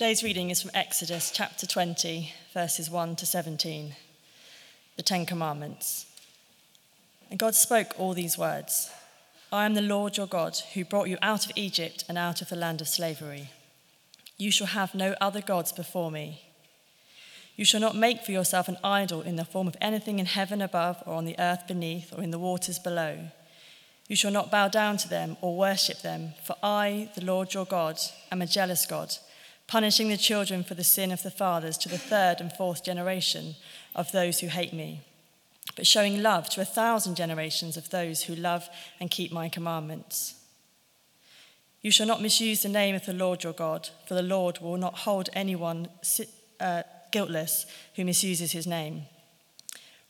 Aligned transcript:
Today's 0.00 0.22
reading 0.22 0.48
is 0.48 0.62
from 0.62 0.70
Exodus 0.72 1.30
chapter 1.30 1.66
20, 1.66 2.32
verses 2.54 2.88
1 2.88 3.16
to 3.16 3.26
17, 3.26 3.94
the 4.96 5.02
Ten 5.02 5.26
Commandments. 5.26 6.06
And 7.28 7.38
God 7.38 7.54
spoke 7.54 7.92
all 7.98 8.14
these 8.14 8.38
words 8.38 8.90
I 9.52 9.66
am 9.66 9.74
the 9.74 9.82
Lord 9.82 10.16
your 10.16 10.26
God, 10.26 10.56
who 10.72 10.86
brought 10.86 11.10
you 11.10 11.18
out 11.20 11.44
of 11.44 11.52
Egypt 11.54 12.06
and 12.08 12.16
out 12.16 12.40
of 12.40 12.48
the 12.48 12.56
land 12.56 12.80
of 12.80 12.88
slavery. 12.88 13.50
You 14.38 14.50
shall 14.50 14.68
have 14.68 14.94
no 14.94 15.16
other 15.20 15.42
gods 15.42 15.70
before 15.70 16.10
me. 16.10 16.44
You 17.54 17.66
shall 17.66 17.82
not 17.82 17.94
make 17.94 18.22
for 18.22 18.32
yourself 18.32 18.68
an 18.68 18.78
idol 18.82 19.20
in 19.20 19.36
the 19.36 19.44
form 19.44 19.68
of 19.68 19.76
anything 19.82 20.18
in 20.18 20.24
heaven 20.24 20.62
above, 20.62 21.02
or 21.04 21.12
on 21.12 21.26
the 21.26 21.38
earth 21.38 21.66
beneath, 21.68 22.10
or 22.16 22.22
in 22.22 22.30
the 22.30 22.38
waters 22.38 22.78
below. 22.78 23.18
You 24.08 24.16
shall 24.16 24.32
not 24.32 24.50
bow 24.50 24.68
down 24.68 24.96
to 24.96 25.10
them 25.10 25.36
or 25.42 25.58
worship 25.58 26.00
them, 26.00 26.32
for 26.42 26.56
I, 26.62 27.10
the 27.14 27.24
Lord 27.26 27.52
your 27.52 27.66
God, 27.66 28.00
am 28.32 28.40
a 28.40 28.46
jealous 28.46 28.86
God, 28.86 29.14
punishing 29.70 30.08
the 30.08 30.16
children 30.16 30.64
for 30.64 30.74
the 30.74 30.82
sin 30.82 31.12
of 31.12 31.22
the 31.22 31.30
fathers 31.30 31.78
to 31.78 31.88
the 31.88 31.96
third 31.96 32.40
and 32.40 32.52
fourth 32.52 32.84
generation 32.84 33.54
of 33.94 34.10
those 34.10 34.40
who 34.40 34.48
hate 34.48 34.72
me, 34.72 35.00
but 35.76 35.86
showing 35.86 36.20
love 36.20 36.50
to 36.50 36.60
a 36.60 36.64
thousand 36.64 37.14
generations 37.14 37.76
of 37.76 37.88
those 37.90 38.24
who 38.24 38.34
love 38.34 38.68
and 38.98 39.12
keep 39.12 39.30
my 39.30 39.48
commandments. 39.48 40.34
You 41.82 41.92
shall 41.92 42.08
not 42.08 42.20
misuse 42.20 42.62
the 42.62 42.68
name 42.68 42.96
of 42.96 43.06
the 43.06 43.12
Lord 43.12 43.44
your 43.44 43.52
God, 43.52 43.90
for 44.08 44.14
the 44.14 44.22
Lord 44.22 44.58
will 44.58 44.76
not 44.76 44.98
hold 44.98 45.28
anyone 45.34 45.86
uh, 46.58 46.82
guiltless 47.12 47.64
who 47.94 48.04
misuses 48.04 48.50
his 48.50 48.66
name. 48.66 49.02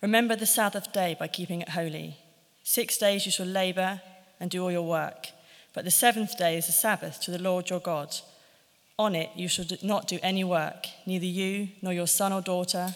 Remember 0.01 0.37
the 0.37 0.47
Sabbath 0.47 0.91
day 0.91 1.15
by 1.21 1.29
keeping 1.29 1.61
it 1.61 1.69
holy. 1.69 2.17
Six 2.63 2.97
days 2.97 3.27
you 3.27 3.33
shall 3.33 3.45
labor 3.45 4.01
and 4.41 4.51
do 4.51 4.63
all 4.63 4.73
your 4.73 4.89
work, 4.89 5.29
but 5.75 5.85
the 5.85 5.91
seventh 5.91 6.39
day 6.39 6.57
is 6.57 6.65
the 6.65 6.73
Sabbath 6.73 7.21
to 7.21 7.31
the 7.31 7.39
Lord 7.39 7.69
your 7.69 7.81
God. 7.81 8.17
On 9.01 9.15
it 9.15 9.31
you 9.35 9.49
shall 9.49 9.65
not 9.81 10.09
do 10.09 10.19
any 10.23 10.45
work, 10.45 10.87
neither 11.07 11.25
you, 11.25 11.69
nor 11.81 11.95
your 11.95 12.07
son 12.07 12.35
or 12.35 12.43
daughter, 12.43 12.95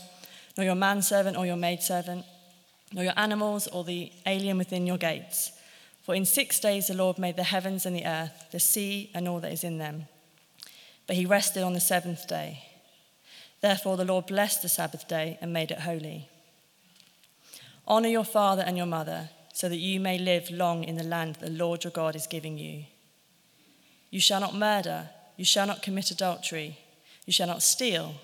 nor 0.55 0.67
your 0.67 0.75
manservant 0.75 1.35
or 1.35 1.47
your 1.47 1.57
maidservant, 1.57 2.27
nor 2.93 3.05
your 3.05 3.15
animals 3.19 3.69
or 3.69 3.85
the 3.85 4.13
alien 4.27 4.59
within 4.59 4.87
your 4.87 4.99
gates. 4.99 5.53
For 6.03 6.15
in 6.15 6.27
six 6.27 6.61
days 6.61 6.89
the 6.89 6.95
Lord 6.95 7.19
made 7.19 7.37
the 7.37 7.43
heavens 7.43 7.87
and 7.87 7.97
the 7.97 8.05
earth, 8.05 8.49
the 8.51 8.61
sea, 8.61 9.11
and 9.15 9.27
all 9.27 9.41
that 9.41 9.53
is 9.53 9.65
in 9.65 9.79
them. 9.79 10.05
But 11.07 11.17
he 11.17 11.25
rested 11.25 11.63
on 11.63 11.73
the 11.73 11.81
seventh 11.81 12.29
day. 12.29 12.63
Therefore, 13.63 13.97
the 13.97 14.05
Lord 14.05 14.27
blessed 14.27 14.61
the 14.61 14.69
Sabbath 14.69 15.09
day 15.09 15.39
and 15.41 15.55
made 15.55 15.71
it 15.71 15.81
holy. 15.81 16.29
Honor 17.89 18.11
your 18.11 18.27
father 18.27 18.63
and 18.67 18.77
your 18.77 18.85
mother, 18.85 19.31
so 19.55 19.71
that 19.71 19.77
you 19.79 20.01
may 20.01 20.19
live 20.19 20.51
long 20.51 20.85
in 20.85 20.97
the 20.97 21.03
land 21.03 21.37
the 21.37 21.49
Lord 21.49 21.83
your 21.83 21.93
God 21.93 22.15
is 22.15 22.27
giving 22.27 22.59
you. 22.59 22.85
You 24.11 24.21
shall 24.21 24.41
not 24.41 24.55
murder, 24.55 25.09
you 25.37 25.45
shall 25.45 25.67
not 25.67 25.83
commit 25.83 26.11
adultery, 26.11 26.79
you 27.27 27.33
shall 27.33 27.47
not 27.47 27.63
steal, 27.63 28.15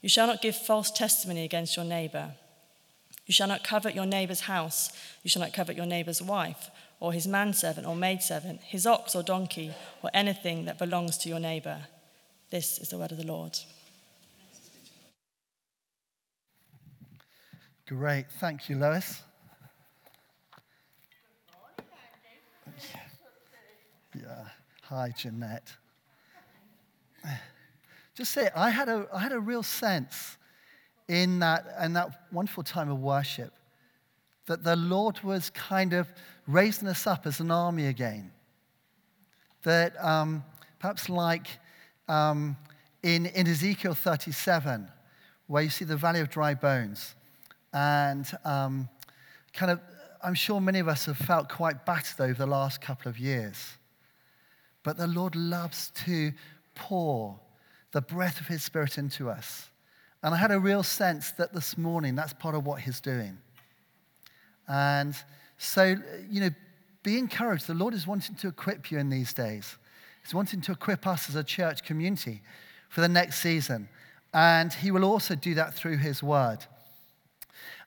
you 0.00 0.08
shall 0.08 0.26
not 0.26 0.42
give 0.42 0.56
false 0.56 0.90
testimony 0.90 1.44
against 1.44 1.76
your 1.76 1.84
neighbor. 1.84 2.32
You 3.26 3.34
shall 3.34 3.48
not 3.48 3.64
covet 3.64 3.94
your 3.94 4.06
neighbor's 4.06 4.40
house, 4.40 4.90
you 5.22 5.28
shall 5.28 5.42
not 5.42 5.52
covet 5.52 5.76
your 5.76 5.86
neighbor's 5.86 6.22
wife, 6.22 6.70
or 7.00 7.12
his 7.12 7.26
manservant 7.26 7.86
or 7.86 7.94
maidservant, 7.94 8.62
his 8.62 8.86
ox 8.86 9.14
or 9.14 9.22
donkey, 9.22 9.74
or 10.02 10.10
anything 10.14 10.64
that 10.64 10.78
belongs 10.78 11.18
to 11.18 11.28
your 11.28 11.40
neighbor. 11.40 11.86
This 12.50 12.78
is 12.78 12.88
the 12.88 12.98
word 12.98 13.12
of 13.12 13.18
the 13.18 13.26
Lord. 13.26 13.58
Great. 17.86 18.26
Thank 18.38 18.68
you, 18.68 18.76
Lois. 18.76 19.22
Yeah. 24.14 24.44
Hi, 24.84 25.12
Jeanette. 25.16 25.74
Just 28.14 28.32
say, 28.32 28.50
I 28.54 28.70
had 28.70 28.88
a, 28.88 29.06
I 29.12 29.20
had 29.20 29.32
a 29.32 29.40
real 29.40 29.62
sense 29.62 30.36
in 31.08 31.38
that, 31.38 31.66
in 31.82 31.92
that 31.94 32.26
wonderful 32.32 32.62
time 32.62 32.90
of 32.90 33.00
worship 33.00 33.52
that 34.48 34.64
the 34.64 34.76
Lord 34.76 35.22
was 35.22 35.50
kind 35.50 35.92
of 35.92 36.12
raising 36.46 36.88
us 36.88 37.06
up 37.06 37.26
as 37.26 37.38
an 37.38 37.50
army 37.50 37.86
again. 37.86 38.32
That 39.62 40.02
um, 40.02 40.42
perhaps 40.78 41.08
like 41.08 41.46
um, 42.08 42.56
in, 43.02 43.26
in 43.26 43.46
Ezekiel 43.46 43.94
37, 43.94 44.88
where 45.46 45.62
you 45.62 45.70
see 45.70 45.84
the 45.84 45.96
valley 45.96 46.20
of 46.20 46.30
dry 46.30 46.54
bones, 46.54 47.14
and 47.72 48.26
um, 48.44 48.88
kind 49.52 49.70
of, 49.70 49.80
I'm 50.24 50.34
sure 50.34 50.60
many 50.60 50.78
of 50.78 50.88
us 50.88 51.04
have 51.04 51.18
felt 51.18 51.48
quite 51.48 51.84
battered 51.84 52.20
over 52.20 52.34
the 52.34 52.46
last 52.46 52.80
couple 52.80 53.08
of 53.08 53.18
years. 53.18 53.74
But 54.82 54.96
the 54.96 55.06
Lord 55.06 55.36
loves 55.36 55.90
to 56.06 56.32
pour 56.78 57.38
the 57.92 58.00
breath 58.00 58.40
of 58.40 58.46
His 58.46 58.62
Spirit 58.62 58.98
into 58.98 59.28
us. 59.28 59.68
And 60.22 60.34
I 60.34 60.38
had 60.38 60.50
a 60.50 60.58
real 60.58 60.82
sense 60.82 61.32
that 61.32 61.52
this 61.52 61.76
morning 61.76 62.14
that's 62.14 62.32
part 62.32 62.54
of 62.54 62.64
what 62.64 62.80
He's 62.80 63.00
doing. 63.00 63.38
And 64.66 65.14
so, 65.58 65.96
you 66.30 66.40
know, 66.40 66.50
be 67.02 67.18
encouraged. 67.18 67.66
The 67.66 67.74
Lord 67.74 67.94
is 67.94 68.06
wanting 68.06 68.36
to 68.36 68.48
equip 68.48 68.90
you 68.90 68.98
in 68.98 69.10
these 69.10 69.32
days. 69.32 69.76
He's 70.22 70.34
wanting 70.34 70.60
to 70.62 70.72
equip 70.72 71.06
us 71.06 71.28
as 71.28 71.36
a 71.36 71.44
church 71.44 71.84
community 71.84 72.42
for 72.88 73.00
the 73.00 73.08
next 73.08 73.40
season. 73.40 73.88
And 74.32 74.72
He 74.72 74.90
will 74.90 75.04
also 75.04 75.34
do 75.34 75.54
that 75.54 75.74
through 75.74 75.98
His 75.98 76.22
Word. 76.22 76.58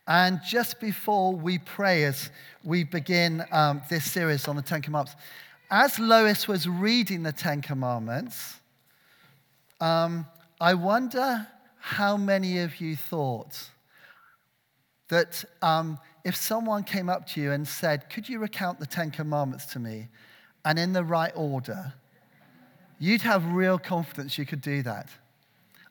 And 0.08 0.42
just 0.46 0.80
before 0.80 1.34
we 1.34 1.60
pray, 1.60 2.06
as 2.06 2.32
we 2.64 2.84
begin 2.84 3.46
um, 3.52 3.82
this 3.90 4.10
series 4.10 4.48
on 4.48 4.56
the 4.56 4.62
Ten 4.62 4.82
Commandments, 4.82 5.22
as 5.70 6.00
Lois 6.00 6.48
was 6.48 6.68
reading 6.68 7.24
the 7.24 7.32
Ten 7.32 7.62
Commandments, 7.62 8.61
um, 9.82 10.26
I 10.60 10.74
wonder 10.76 11.48
how 11.80 12.16
many 12.16 12.60
of 12.60 12.80
you 12.80 12.96
thought 12.96 13.70
that 15.10 15.44
um, 15.62 16.00
if 16.24 16.36
someone 16.36 16.84
came 16.84 17.10
up 17.10 17.28
to 17.30 17.42
you 17.42 17.52
and 17.52 17.68
said, 17.68 18.10
Could 18.10 18.30
you 18.30 18.40
recount 18.40 18.80
the 18.80 18.86
Ten 18.86 19.12
Commandments 19.12 19.66
to 19.74 19.80
me? 19.80 20.08
and 20.66 20.78
in 20.78 20.94
the 20.94 21.04
right 21.04 21.32
order, 21.36 21.94
you'd 23.00 23.22
have 23.22 23.46
real 23.54 23.78
confidence 23.78 24.38
you 24.38 24.46
could 24.46 24.62
do 24.62 24.82
that. 24.84 25.10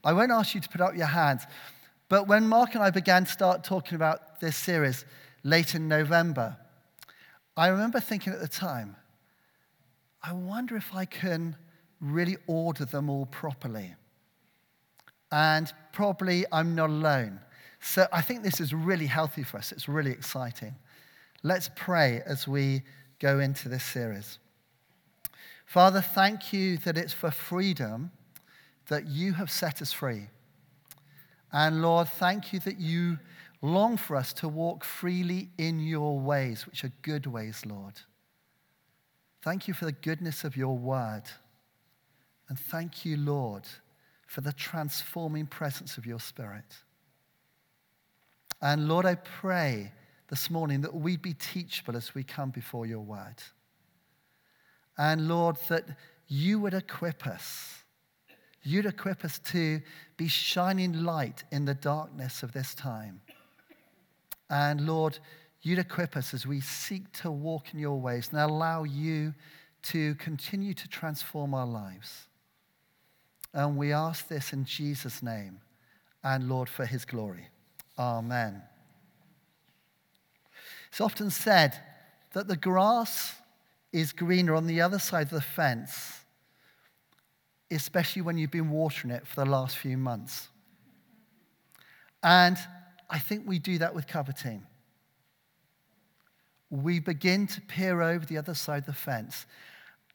I 0.04 0.12
won't 0.12 0.30
ask 0.30 0.54
you 0.54 0.60
to 0.60 0.68
put 0.68 0.80
up 0.80 0.96
your 0.96 1.06
hands, 1.06 1.42
but 2.08 2.26
when 2.26 2.48
Mark 2.48 2.74
and 2.74 2.82
I 2.82 2.90
began 2.90 3.24
to 3.24 3.30
start 3.30 3.64
talking 3.64 3.96
about 3.96 4.40
this 4.40 4.56
series 4.56 5.04
late 5.42 5.74
in 5.74 5.88
November, 5.88 6.56
I 7.56 7.68
remember 7.68 8.00
thinking 8.00 8.32
at 8.32 8.40
the 8.40 8.48
time, 8.48 8.96
I 10.22 10.32
wonder 10.32 10.76
if 10.76 10.94
I 10.94 11.04
can 11.04 11.56
really 12.00 12.36
order 12.46 12.84
them 12.84 13.10
all 13.10 13.26
properly. 13.26 13.94
And 15.32 15.72
probably 15.92 16.44
I'm 16.50 16.74
not 16.74 16.90
alone. 16.90 17.40
So 17.80 18.06
I 18.12 18.20
think 18.20 18.42
this 18.42 18.60
is 18.60 18.74
really 18.74 19.06
healthy 19.06 19.42
for 19.42 19.58
us. 19.58 19.72
It's 19.72 19.88
really 19.88 20.10
exciting. 20.10 20.74
Let's 21.42 21.70
pray 21.76 22.22
as 22.26 22.46
we 22.46 22.82
go 23.18 23.38
into 23.38 23.68
this 23.68 23.84
series. 23.84 24.38
Father, 25.64 26.00
thank 26.00 26.52
you 26.52 26.78
that 26.78 26.98
it's 26.98 27.12
for 27.12 27.30
freedom 27.30 28.10
that 28.88 29.06
you 29.06 29.32
have 29.34 29.50
set 29.50 29.80
us 29.80 29.92
free. 29.92 30.26
And 31.52 31.80
Lord, 31.80 32.08
thank 32.08 32.52
you 32.52 32.60
that 32.60 32.78
you 32.78 33.18
long 33.62 33.96
for 33.96 34.16
us 34.16 34.32
to 34.34 34.48
walk 34.48 34.84
freely 34.84 35.48
in 35.58 35.80
your 35.80 36.18
ways, 36.18 36.66
which 36.66 36.84
are 36.84 36.92
good 37.02 37.26
ways, 37.26 37.64
Lord. 37.64 37.94
Thank 39.42 39.68
you 39.68 39.74
for 39.74 39.84
the 39.84 39.92
goodness 39.92 40.44
of 40.44 40.56
your 40.56 40.76
word. 40.76 41.22
And 42.50 42.58
thank 42.58 43.06
you, 43.06 43.16
Lord, 43.16 43.62
for 44.26 44.42
the 44.42 44.52
transforming 44.52 45.46
presence 45.46 45.96
of 45.96 46.04
your 46.04 46.20
spirit. 46.20 46.76
And 48.60 48.88
Lord, 48.88 49.06
I 49.06 49.14
pray 49.14 49.92
this 50.28 50.50
morning 50.50 50.82
that 50.82 50.94
we'd 50.94 51.22
be 51.22 51.32
teachable 51.32 51.96
as 51.96 52.14
we 52.14 52.24
come 52.24 52.50
before 52.50 52.84
your 52.84 53.00
word. 53.00 53.36
And 54.98 55.26
Lord, 55.28 55.56
that 55.68 55.86
you 56.28 56.60
would 56.60 56.74
equip 56.74 57.26
us 57.26 57.80
You'd 58.62 58.86
equip 58.86 59.24
us 59.24 59.38
to 59.38 59.80
be 60.16 60.28
shining 60.28 61.04
light 61.04 61.44
in 61.50 61.64
the 61.64 61.74
darkness 61.74 62.42
of 62.42 62.52
this 62.52 62.74
time. 62.74 63.20
And 64.50 64.86
Lord, 64.86 65.18
you'd 65.62 65.78
equip 65.78 66.16
us 66.16 66.34
as 66.34 66.46
we 66.46 66.60
seek 66.60 67.10
to 67.22 67.30
walk 67.30 67.72
in 67.72 67.80
your 67.80 67.98
ways 67.98 68.28
and 68.32 68.40
allow 68.40 68.84
you 68.84 69.34
to 69.84 70.14
continue 70.16 70.74
to 70.74 70.88
transform 70.88 71.54
our 71.54 71.66
lives. 71.66 72.26
And 73.52 73.76
we 73.76 73.92
ask 73.92 74.28
this 74.28 74.52
in 74.52 74.64
Jesus' 74.64 75.22
name 75.22 75.60
and 76.22 76.48
Lord 76.48 76.68
for 76.68 76.86
his 76.86 77.04
glory. 77.04 77.48
Amen. 77.98 78.62
It's 80.90 81.00
often 81.00 81.30
said 81.30 81.78
that 82.32 82.48
the 82.48 82.56
grass 82.56 83.34
is 83.92 84.12
greener 84.12 84.54
on 84.54 84.66
the 84.66 84.80
other 84.80 84.98
side 84.98 85.26
of 85.26 85.30
the 85.30 85.40
fence 85.40 86.20
especially 87.70 88.22
when 88.22 88.36
you've 88.36 88.50
been 88.50 88.70
watering 88.70 89.12
it 89.12 89.26
for 89.26 89.44
the 89.44 89.50
last 89.50 89.78
few 89.78 89.96
months. 89.96 90.48
And 92.22 92.58
I 93.08 93.18
think 93.18 93.44
we 93.46 93.58
do 93.58 93.78
that 93.78 93.94
with 93.94 94.06
coveting. 94.06 94.66
We 96.68 97.00
begin 97.00 97.46
to 97.48 97.60
peer 97.60 98.02
over 98.02 98.24
the 98.24 98.38
other 98.38 98.54
side 98.54 98.80
of 98.80 98.86
the 98.86 98.92
fence, 98.92 99.46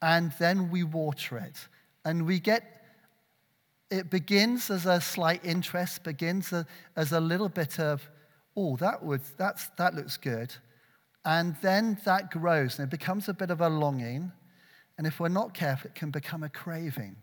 and 0.01 0.33
then 0.39 0.69
we 0.69 0.83
water 0.83 1.37
it. 1.37 1.67
And 2.03 2.25
we 2.25 2.39
get 2.39 2.84
it 3.89 4.09
begins 4.09 4.69
as 4.69 4.85
a 4.85 4.99
slight 4.99 5.45
interest, 5.45 6.03
begins 6.03 6.51
a, 6.53 6.65
as 6.95 7.11
a 7.11 7.19
little 7.19 7.49
bit 7.49 7.79
of, 7.79 8.09
oh, 8.57 8.75
that, 8.77 9.03
would, 9.03 9.21
that's, 9.37 9.67
that 9.77 9.93
looks 9.93 10.17
good. 10.17 10.53
And 11.23 11.55
then 11.61 11.97
that 12.05 12.31
grows 12.31 12.77
and 12.77 12.87
it 12.87 12.91
becomes 12.91 13.29
a 13.29 13.33
bit 13.33 13.49
of 13.49 13.61
a 13.61 13.69
longing. 13.69 14.31
And 14.97 15.05
if 15.05 15.19
we're 15.19 15.29
not 15.29 15.53
careful, 15.53 15.89
it 15.89 15.95
can 15.95 16.11
become 16.11 16.43
a 16.43 16.49
craving. 16.49 17.15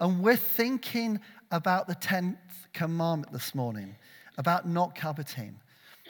And 0.00 0.20
we're 0.22 0.36
thinking 0.36 1.20
about 1.50 1.86
the 1.86 1.94
10th 1.94 2.36
commandment 2.72 3.32
this 3.32 3.54
morning, 3.54 3.96
about 4.38 4.68
not 4.68 4.94
coveting, 4.94 5.60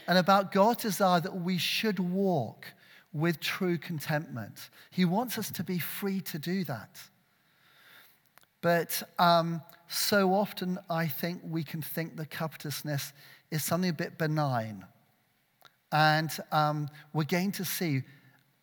and 0.08 0.18
about 0.18 0.52
God's 0.52 0.82
desire 0.82 1.20
that 1.20 1.36
we 1.36 1.58
should 1.58 1.98
walk 1.98 2.66
with 3.12 3.40
true 3.40 3.78
contentment. 3.78 4.70
He 4.90 5.04
wants 5.04 5.38
us 5.38 5.50
to 5.52 5.64
be 5.64 5.78
free 5.78 6.20
to 6.22 6.38
do 6.38 6.64
that. 6.64 6.98
But 8.64 9.02
um, 9.18 9.60
so 9.88 10.32
often, 10.32 10.78
I 10.88 11.06
think 11.06 11.42
we 11.44 11.62
can 11.62 11.82
think 11.82 12.16
that 12.16 12.30
covetousness 12.30 13.12
is 13.50 13.62
something 13.62 13.90
a 13.90 13.92
bit 13.92 14.16
benign. 14.16 14.86
And 15.92 16.30
um, 16.50 16.88
we're 17.12 17.24
going 17.24 17.52
to 17.52 17.64
see, 17.66 18.04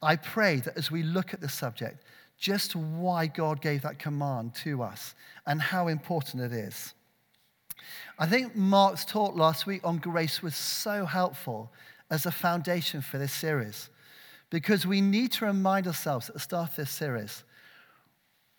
I 0.01 0.15
pray 0.15 0.55
that 0.61 0.75
as 0.75 0.89
we 0.89 1.03
look 1.03 1.35
at 1.35 1.39
the 1.39 1.47
subject, 1.47 2.03
just 2.39 2.75
why 2.75 3.27
God 3.27 3.61
gave 3.61 3.83
that 3.83 3.99
command 3.99 4.55
to 4.63 4.81
us 4.81 5.13
and 5.45 5.61
how 5.61 5.87
important 5.87 6.41
it 6.41 6.51
is. 6.51 6.95
I 8.17 8.25
think 8.25 8.55
Mark's 8.55 9.05
talk 9.05 9.35
last 9.35 9.67
week 9.67 9.81
on 9.83 9.99
grace 9.99 10.41
was 10.41 10.55
so 10.55 11.05
helpful 11.05 11.71
as 12.09 12.25
a 12.25 12.31
foundation 12.31 13.01
for 13.01 13.19
this 13.19 13.33
series 13.33 13.91
because 14.49 14.87
we 14.87 14.99
need 14.99 15.31
to 15.33 15.45
remind 15.45 15.85
ourselves 15.85 16.27
at 16.27 16.33
the 16.33 16.41
start 16.41 16.71
of 16.71 16.75
this 16.77 16.89
series 16.89 17.43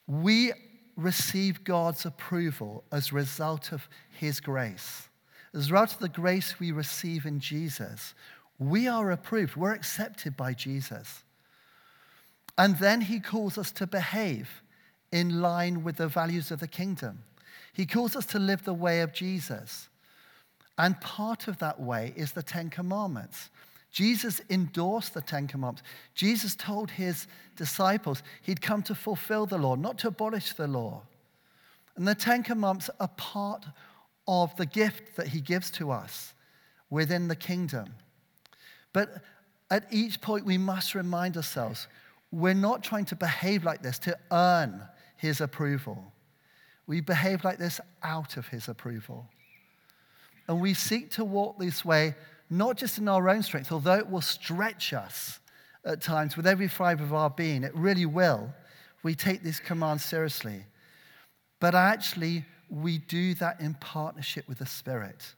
we 0.06 0.52
receive 0.96 1.64
God's 1.64 2.04
approval 2.04 2.84
as 2.92 3.10
a 3.10 3.14
result 3.14 3.72
of 3.72 3.88
His 4.10 4.40
grace. 4.40 5.08
As 5.54 5.68
a 5.68 5.72
result 5.72 5.94
of 5.94 5.98
the 6.00 6.08
grace 6.08 6.58
we 6.58 6.72
receive 6.72 7.26
in 7.26 7.40
Jesus, 7.40 8.14
we 8.58 8.86
are 8.88 9.10
approved, 9.10 9.56
we're 9.56 9.72
accepted 9.72 10.36
by 10.36 10.52
Jesus. 10.54 11.22
And 12.56 12.78
then 12.78 13.02
He 13.02 13.20
calls 13.20 13.58
us 13.58 13.72
to 13.72 13.86
behave 13.86 14.62
in 15.10 15.40
line 15.40 15.84
with 15.84 15.96
the 15.96 16.08
values 16.08 16.50
of 16.50 16.60
the 16.60 16.68
kingdom. 16.68 17.24
He 17.72 17.86
calls 17.86 18.16
us 18.16 18.26
to 18.26 18.38
live 18.38 18.64
the 18.64 18.74
way 18.74 19.00
of 19.00 19.12
Jesus. 19.12 19.88
And 20.78 21.00
part 21.00 21.48
of 21.48 21.58
that 21.58 21.80
way 21.80 22.12
is 22.16 22.32
the 22.32 22.42
Ten 22.42 22.70
Commandments. 22.70 23.50
Jesus 23.92 24.40
endorsed 24.48 25.12
the 25.12 25.20
Ten 25.20 25.46
Commandments. 25.46 25.82
Jesus 26.14 26.56
told 26.56 26.90
his 26.90 27.26
disciples 27.56 28.22
he'd 28.40 28.62
come 28.62 28.82
to 28.84 28.94
fulfill 28.94 29.44
the 29.44 29.58
law, 29.58 29.74
not 29.74 29.98
to 29.98 30.08
abolish 30.08 30.54
the 30.54 30.66
law. 30.66 31.02
And 31.96 32.08
the 32.08 32.14
Ten 32.14 32.42
Commandments 32.42 32.88
are 32.98 33.08
part 33.08 33.66
of 34.26 34.56
the 34.56 34.64
gift 34.64 35.16
that 35.16 35.28
he 35.28 35.40
gives 35.42 35.70
to 35.72 35.90
us 35.90 36.32
within 36.88 37.28
the 37.28 37.36
kingdom. 37.36 37.94
But 38.94 39.22
at 39.70 39.86
each 39.90 40.20
point, 40.22 40.46
we 40.46 40.58
must 40.58 40.94
remind 40.94 41.36
ourselves 41.36 41.86
we're 42.30 42.54
not 42.54 42.82
trying 42.82 43.04
to 43.06 43.16
behave 43.16 43.62
like 43.62 43.82
this 43.82 43.98
to 44.00 44.16
earn 44.30 44.82
his 45.18 45.42
approval. 45.42 46.12
We 46.86 47.02
behave 47.02 47.44
like 47.44 47.58
this 47.58 47.78
out 48.02 48.38
of 48.38 48.48
his 48.48 48.68
approval. 48.68 49.28
And 50.48 50.60
we 50.60 50.72
seek 50.72 51.10
to 51.12 51.24
walk 51.24 51.58
this 51.58 51.84
way 51.84 52.14
not 52.58 52.76
just 52.76 52.98
in 52.98 53.08
our 53.08 53.28
own 53.28 53.42
strength, 53.42 53.72
although 53.72 53.98
it 53.98 54.10
will 54.10 54.20
stretch 54.20 54.92
us 54.92 55.40
at 55.84 56.00
times 56.00 56.36
with 56.36 56.46
every 56.46 56.68
fiber 56.68 57.02
of 57.02 57.14
our 57.14 57.30
being, 57.30 57.64
it 57.64 57.74
really 57.74 58.06
will. 58.06 58.52
We 59.02 59.14
take 59.14 59.42
these 59.42 59.58
command 59.58 60.00
seriously. 60.00 60.64
But 61.60 61.74
actually, 61.74 62.44
we 62.68 62.98
do 62.98 63.34
that 63.34 63.60
in 63.60 63.74
partnership 63.74 64.48
with 64.48 64.58
the 64.58 64.66
Spirit. 64.66 65.34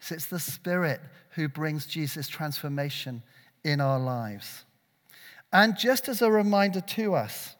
So 0.00 0.14
it's 0.14 0.26
the 0.26 0.38
Spirit 0.38 1.00
who 1.30 1.48
brings 1.48 1.86
Jesus' 1.86 2.28
transformation 2.28 3.22
in 3.64 3.80
our 3.80 3.98
lives. 3.98 4.64
And 5.52 5.76
just 5.76 6.08
as 6.08 6.22
a 6.22 6.30
reminder 6.30 6.80
to 6.80 7.14
us 7.14 7.56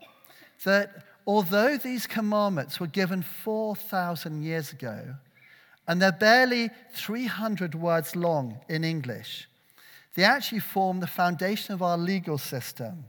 that 0.65 1.05
although 1.27 1.77
these 1.77 2.07
commandments 2.07 2.81
were 2.81 2.87
given 2.87 3.23
4,000 3.23 4.43
years 4.43 4.73
ago, 4.73 5.15
and 5.89 6.01
they're 6.01 6.13
barely 6.13 6.71
300 6.95 7.75
words 7.75 8.15
long 8.15 8.61
in 8.69 8.85
English. 8.85 9.49
They 10.15 10.25
actually 10.25 10.61
form 10.61 11.01
the 11.01 11.07
foundation 11.07 11.75
of 11.75 11.83
our 11.83 11.99
legal 11.99 12.39
system. 12.39 13.05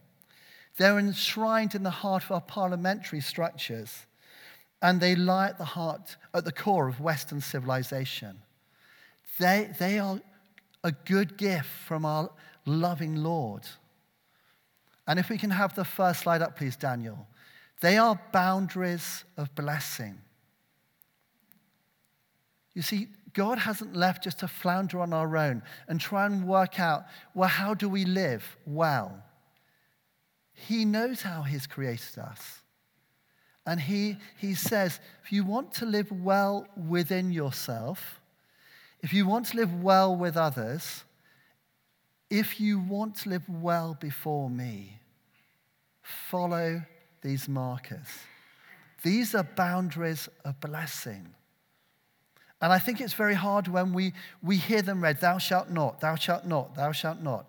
They're 0.77 0.97
enshrined 0.97 1.75
in 1.75 1.83
the 1.83 1.89
heart 1.89 2.23
of 2.23 2.31
our 2.31 2.41
parliamentary 2.41 3.21
structures, 3.21 4.05
and 4.81 4.99
they 4.99 5.15
lie 5.15 5.49
at 5.49 5.57
the 5.57 5.65
heart, 5.65 6.17
at 6.33 6.45
the 6.45 6.51
core 6.51 6.87
of 6.87 6.99
Western 6.99 7.41
civilization. 7.41 8.39
They, 9.39 9.69
they 9.79 9.99
are 9.99 10.19
a 10.83 10.91
good 10.91 11.37
gift 11.37 11.69
from 11.69 12.05
our 12.05 12.29
loving 12.65 13.17
Lord. 13.17 13.63
And 15.07 15.19
if 15.19 15.29
we 15.29 15.37
can 15.37 15.51
have 15.51 15.75
the 15.75 15.85
first 15.85 16.21
slide 16.21 16.41
up, 16.41 16.57
please, 16.57 16.75
Daniel. 16.75 17.27
They 17.81 17.97
are 17.97 18.19
boundaries 18.31 19.25
of 19.37 19.53
blessing. 19.55 20.19
You 22.73 22.81
see, 22.81 23.07
God 23.33 23.57
hasn't 23.57 23.95
left 23.95 24.23
just 24.23 24.39
to 24.39 24.47
flounder 24.47 24.99
on 24.99 25.13
our 25.13 25.37
own 25.37 25.63
and 25.87 25.99
try 25.99 26.25
and 26.25 26.47
work 26.47 26.79
out, 26.79 27.05
well, 27.33 27.49
how 27.49 27.73
do 27.73 27.89
we 27.89 28.05
live 28.05 28.57
well? 28.65 29.23
He 30.53 30.85
knows 30.85 31.21
how 31.21 31.41
He's 31.41 31.67
created 31.67 32.19
us. 32.19 32.59
And 33.65 33.79
he, 33.79 34.17
he 34.37 34.55
says, 34.55 34.99
if 35.23 35.31
you 35.31 35.45
want 35.45 35.71
to 35.75 35.85
live 35.85 36.11
well 36.11 36.67
within 36.87 37.31
yourself, 37.31 38.19
if 39.01 39.13
you 39.13 39.25
want 39.25 39.47
to 39.47 39.57
live 39.57 39.81
well 39.81 40.15
with 40.15 40.35
others, 40.35 41.03
if 42.29 42.59
you 42.59 42.79
want 42.79 43.15
to 43.19 43.29
live 43.29 43.47
well 43.47 43.97
before 43.99 44.49
me, 44.49 44.99
follow 46.01 46.81
these 47.21 47.47
markers. 47.47 48.07
These 49.01 49.33
are 49.33 49.43
boundaries 49.43 50.27
of 50.43 50.59
blessing. 50.59 51.33
And 52.63 52.71
I 52.71 52.80
think 52.80 53.01
it's 53.01 53.13
very 53.13 53.33
hard 53.33 53.68
when 53.68 53.92
we, 53.92 54.13
we 54.42 54.56
hear 54.56 54.81
them 54.81 55.04
read, 55.04 55.19
thou 55.19 55.38
shalt 55.38 55.69
not, 55.69 56.00
thou 56.00 56.15
shalt 56.15 56.46
not, 56.46 56.75
thou 56.75 56.93
shalt 56.93 57.22
not. 57.22 57.46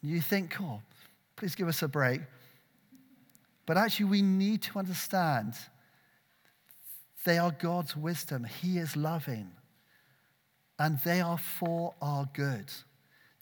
And 0.00 0.10
you 0.10 0.22
think, 0.22 0.56
oh, 0.62 0.80
please 1.36 1.54
give 1.54 1.68
us 1.68 1.82
a 1.82 1.88
break. 1.88 2.22
But 3.66 3.76
actually, 3.76 4.06
we 4.06 4.22
need 4.22 4.62
to 4.62 4.78
understand 4.78 5.52
they 7.26 7.36
are 7.36 7.50
God's 7.50 7.94
wisdom. 7.94 8.44
He 8.44 8.78
is 8.78 8.96
loving. 8.96 9.50
And 10.78 11.00
they 11.00 11.20
are 11.20 11.36
for 11.36 11.92
our 12.00 12.26
good. 12.32 12.72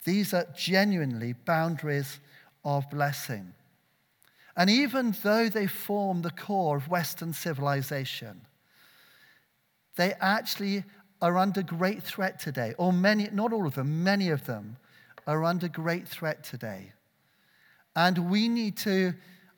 These 0.03 0.33
are 0.33 0.45
genuinely 0.53 1.31
boundaries 1.31 2.19
of 2.65 2.89
blessing. 2.89 3.53
And 4.57 4.69
even 4.69 5.15
though 5.23 5.47
they 5.47 5.67
form 5.67 6.23
the 6.23 6.31
core 6.31 6.75
of 6.75 6.89
Western 6.89 7.31
civilization, 7.31 8.41
they 9.95 10.13
actually 10.19 10.83
are 11.25 11.39
under 11.39 11.63
great 11.63 12.03
threat 12.03 12.39
today, 12.39 12.75
or 12.77 12.93
many, 12.93 13.27
not 13.33 13.51
all 13.51 13.65
of 13.65 13.73
them, 13.73 14.03
many 14.03 14.29
of 14.29 14.45
them 14.45 14.77
are 15.25 15.43
under 15.43 15.67
great 15.67 16.07
threat 16.07 16.43
today. 16.43 16.93
And 17.95 18.29
we 18.29 18.47
need 18.47 18.77
to, 18.77 19.11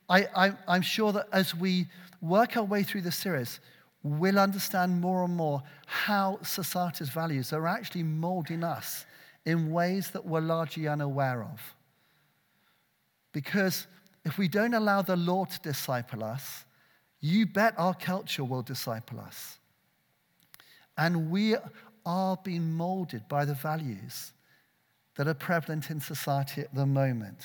I, 0.08 0.54
am 0.66 0.80
sure 0.80 1.12
that 1.12 1.28
as 1.30 1.54
we 1.54 1.84
work 2.22 2.56
our 2.56 2.64
way 2.64 2.84
through 2.84 3.02
the 3.02 3.12
series, 3.12 3.60
we'll 4.02 4.38
understand 4.38 4.98
more 4.98 5.24
and 5.24 5.36
more 5.36 5.62
how 5.84 6.38
society's 6.42 7.10
values 7.10 7.52
are 7.52 7.66
actually 7.66 8.02
molding 8.02 8.64
us 8.64 9.04
in 9.44 9.70
ways 9.70 10.10
that 10.12 10.24
we're 10.24 10.40
largely 10.40 10.88
unaware 10.88 11.42
of. 11.42 11.60
Because 13.32 13.86
if 14.24 14.38
we 14.38 14.48
don't 14.48 14.72
allow 14.72 15.02
the 15.02 15.16
Lord 15.16 15.50
to 15.50 15.60
disciple 15.60 16.24
us, 16.24 16.64
you 17.20 17.44
bet 17.44 17.74
our 17.76 17.92
culture 17.92 18.44
will 18.44 18.62
disciple 18.62 19.20
us. 19.20 19.58
And 20.98 21.30
we 21.30 21.56
are 22.04 22.36
being 22.42 22.72
molded 22.72 23.28
by 23.28 23.44
the 23.44 23.54
values 23.54 24.32
that 25.16 25.28
are 25.28 25.34
prevalent 25.34 25.90
in 25.90 26.00
society 26.00 26.60
at 26.60 26.74
the 26.74 26.86
moment. 26.86 27.38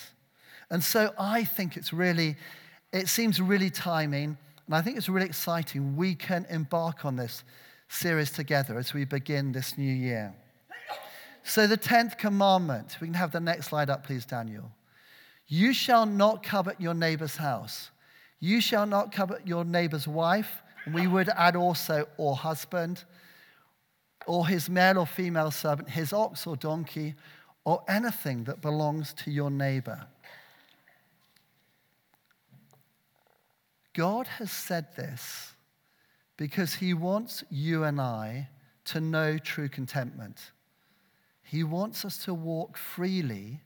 And 0.69 0.83
so 0.83 1.13
I 1.19 1.43
think 1.43 1.77
it's 1.77 1.93
really, 1.93 2.35
it 2.91 3.07
seems 3.07 3.39
really 3.39 3.69
timing, 3.69 4.37
and 4.65 4.75
I 4.75 4.81
think 4.81 4.97
it's 4.97 5.07
really 5.07 5.27
exciting. 5.27 5.95
We 5.95 6.15
can 6.15 6.45
embark 6.49 7.05
on 7.05 7.15
this 7.15 7.43
series 7.89 8.31
together 8.31 8.77
as 8.77 8.93
we 8.93 9.05
begin 9.05 9.51
this 9.51 9.77
new 9.77 9.93
year. 9.93 10.33
So, 11.45 11.67
the 11.67 11.77
10th 11.77 12.17
commandment, 12.17 12.97
we 13.01 13.07
can 13.07 13.15
have 13.15 13.33
the 13.33 13.39
next 13.41 13.67
slide 13.67 13.89
up, 13.89 14.05
please, 14.05 14.25
Daniel. 14.25 14.71
You 15.47 15.73
shall 15.73 16.05
not 16.05 16.41
covet 16.41 16.79
your 16.79 16.93
neighbor's 16.93 17.35
house. 17.35 17.91
You 18.39 18.61
shall 18.61 18.85
not 18.85 19.11
covet 19.11 19.45
your 19.45 19.65
neighbor's 19.65 20.07
wife. 20.07 20.63
We 20.93 21.05
would 21.05 21.27
add 21.35 21.57
also, 21.57 22.07
or 22.17 22.37
husband 22.37 23.03
or 24.25 24.47
his 24.47 24.69
male 24.69 24.99
or 24.99 25.05
female 25.05 25.51
servant, 25.51 25.89
his 25.89 26.13
ox 26.13 26.47
or 26.47 26.55
donkey, 26.55 27.15
or 27.65 27.83
anything 27.87 28.43
that 28.45 28.61
belongs 28.61 29.13
to 29.13 29.31
your 29.31 29.49
neighbor. 29.49 30.05
God 33.93 34.27
has 34.27 34.51
said 34.51 34.95
this 34.95 35.53
because 36.35 36.75
he 36.75 36.93
wants 36.93 37.43
you 37.49 37.83
and 37.83 38.01
I 38.01 38.49
to 38.85 38.99
know 38.99 39.37
true 39.37 39.69
contentment. 39.69 40.51
He 41.43 41.63
wants 41.63 42.03
us 42.03 42.17
to 42.25 42.33
walk 42.33 42.75
freely 42.75 43.61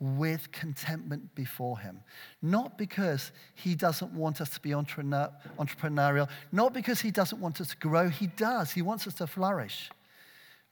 with 0.00 0.50
contentment 0.52 1.34
before 1.34 1.78
him. 1.78 2.00
Not 2.40 2.78
because 2.78 3.32
he 3.54 3.74
doesn't 3.74 4.12
want 4.12 4.40
us 4.40 4.50
to 4.50 4.60
be 4.60 4.72
entrepreneur, 4.72 5.30
entrepreneurial, 5.58 6.28
not 6.52 6.72
because 6.72 7.00
he 7.00 7.10
doesn't 7.10 7.40
want 7.40 7.60
us 7.60 7.70
to 7.70 7.76
grow. 7.78 8.08
He 8.08 8.28
does. 8.28 8.70
He 8.70 8.82
wants 8.82 9.06
us 9.06 9.14
to 9.14 9.26
flourish. 9.26 9.90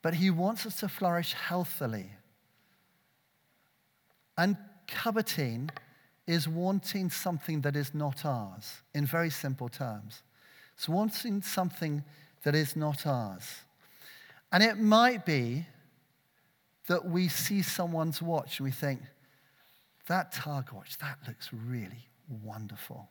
But 0.01 0.13
he 0.13 0.29
wants 0.29 0.65
us 0.65 0.79
to 0.79 0.87
flourish 0.87 1.33
healthily. 1.33 2.11
And 4.37 4.55
coveting 4.87 5.71
is 6.25 6.47
wanting 6.47 7.09
something 7.09 7.61
that 7.61 7.75
is 7.75 7.93
not 7.93 8.25
ours, 8.25 8.81
in 8.93 9.05
very 9.05 9.29
simple 9.29 9.69
terms. 9.69 10.21
It's 10.75 10.87
wanting 10.87 11.41
something 11.41 12.03
that 12.43 12.53
is 12.53 12.75
not 12.75 13.07
ours. 13.07 13.43
And 14.51 14.63
it 14.63 14.77
might 14.77 15.25
be 15.25 15.65
that 16.87 17.05
we 17.05 17.27
see 17.27 17.61
someone's 17.61 18.21
watch 18.21 18.59
and 18.59 18.65
we 18.65 18.71
think, 18.71 19.01
that 20.07 20.31
Target 20.31 20.73
watch, 20.73 20.97
that 20.99 21.17
looks 21.27 21.49
really 21.53 22.07
wonderful. 22.43 23.09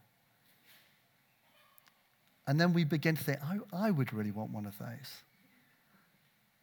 And 2.46 2.60
then 2.60 2.72
we 2.72 2.84
begin 2.84 3.16
to 3.16 3.24
think, 3.24 3.38
I, 3.42 3.86
I 3.86 3.90
would 3.90 4.12
really 4.12 4.30
want 4.30 4.50
one 4.50 4.66
of 4.66 4.78
those. 4.78 5.22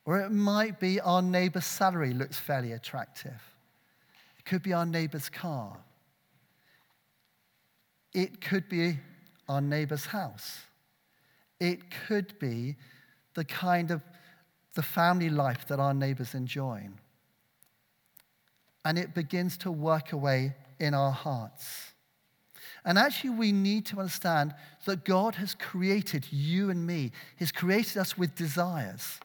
Or 0.05 0.19
it 0.21 0.31
might 0.31 0.79
be 0.79 0.99
our 0.99 1.21
neighbor's 1.21 1.65
salary 1.65 2.13
looks 2.13 2.37
fairly 2.37 2.73
attractive. 2.73 3.41
It 4.37 4.45
could 4.45 4.63
be 4.63 4.73
our 4.73 4.85
neighbor's 4.85 5.29
car. 5.29 5.77
It 8.13 8.41
could 8.41 8.69
be 8.69 8.99
our 9.47 9.61
neighbor's 9.61 10.05
house. 10.05 10.59
It 11.59 11.79
could 12.07 12.37
be 12.39 12.75
the 13.33 13.45
kind 13.45 13.91
of 13.91 14.01
the 14.73 14.83
family 14.83 15.29
life 15.29 15.67
that 15.67 15.79
our 15.79 15.93
neighbors 15.93 16.33
enjoy. 16.33 16.89
And 18.85 18.97
it 18.97 19.13
begins 19.13 19.57
to 19.59 19.71
work 19.71 20.11
away 20.11 20.55
in 20.79 20.93
our 20.93 21.11
hearts. 21.11 21.93
And 22.85 22.97
actually, 22.97 23.31
we 23.31 23.51
need 23.51 23.85
to 23.87 23.99
understand 23.99 24.53
that 24.85 25.05
God 25.05 25.35
has 25.35 25.55
created 25.55 26.25
you 26.31 26.69
and 26.69 26.85
me. 26.85 27.11
He's 27.37 27.51
created 27.51 27.97
us 27.97 28.17
with 28.17 28.35
desires. 28.35 29.19